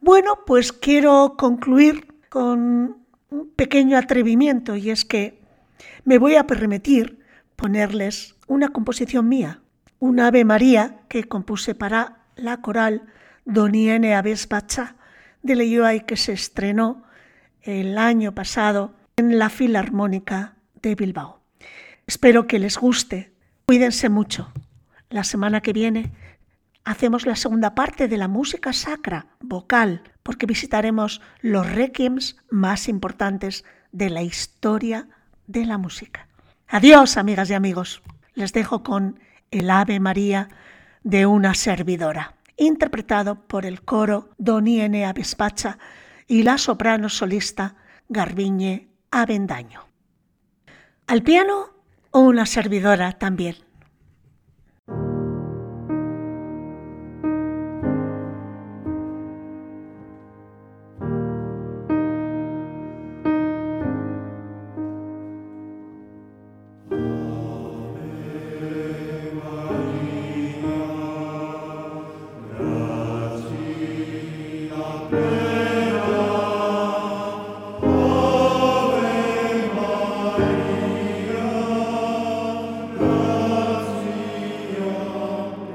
Bueno, 0.01 0.41
pues 0.47 0.73
quiero 0.73 1.35
concluir 1.37 2.07
con 2.29 2.97
un 3.31 3.51
pequeño 3.57 3.99
atrevimiento 3.99 4.77
y 4.77 4.91
es 4.91 5.05
que 5.05 5.39
me 6.05 6.19
voy 6.19 6.37
a 6.37 6.47
permitir 6.47 7.22
ponerles 7.63 8.35
una 8.49 8.71
composición 8.71 9.29
mía, 9.29 9.61
un 10.01 10.19
Ave 10.19 10.45
María 10.45 10.97
que 11.09 11.23
compuse 11.29 11.77
para 11.77 12.25
la 12.35 12.61
coral 12.61 13.03
Doniene 13.45 14.17
Aves 14.17 14.49
Bacha 14.49 14.97
de 15.45 15.55
Leyoay 15.55 16.05
que 16.05 16.17
se 16.17 16.33
estrenó 16.33 17.05
el 17.61 17.99
año 17.99 18.35
pasado 18.35 18.97
en 19.15 19.39
la 19.39 19.49
Filarmónica 19.49 20.57
de 20.83 20.97
Bilbao. 20.97 21.41
Espero 22.05 22.49
que 22.49 22.59
les 22.59 22.79
guste. 22.79 23.33
Cuídense 23.65 24.09
mucho. 24.09 24.53
La 25.09 25.23
semana 25.23 25.61
que 25.61 25.73
viene 25.73 26.11
hacemos 26.83 27.27
la 27.27 27.37
segunda 27.37 27.77
parte 27.77 28.09
de 28.09 28.17
la 28.17 28.27
música 28.27 28.73
sacra, 28.73 29.29
vocal, 29.39 30.03
porque 30.25 30.47
visitaremos 30.47 31.21
los 31.43 31.71
requiems 31.71 32.39
más 32.51 32.89
importantes 32.89 33.65
de 33.93 34.11
la 34.11 34.23
historia 34.23 35.07
de 35.47 35.65
la 35.65 35.79
música. 35.79 36.27
Adiós, 36.75 37.19
amigas 37.19 37.51
y 37.51 37.53
amigos. 37.53 38.03
Les 38.33 38.55
dejo 38.55 38.83
con 38.83 39.21
el 39.51 39.69
Ave 39.69 40.01
María 40.01 40.49
de 41.03 41.27
una 41.27 41.53
servidora, 41.53 42.37
interpretado 42.57 43.47
por 43.47 43.67
el 43.67 43.83
coro 43.83 44.31
Doniene 44.39 45.05
Avespacha 45.05 45.77
y 46.27 46.45
la 46.45 46.57
soprano 46.57 47.11
solista 47.11 47.77
Garbiñe 48.09 48.89
Avendaño. 49.11 49.87
Al 51.07 51.23
piano, 51.23 51.75
una 52.11 52.47
servidora 52.47 53.19
también. 53.19 53.57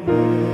Amen. 0.08 0.47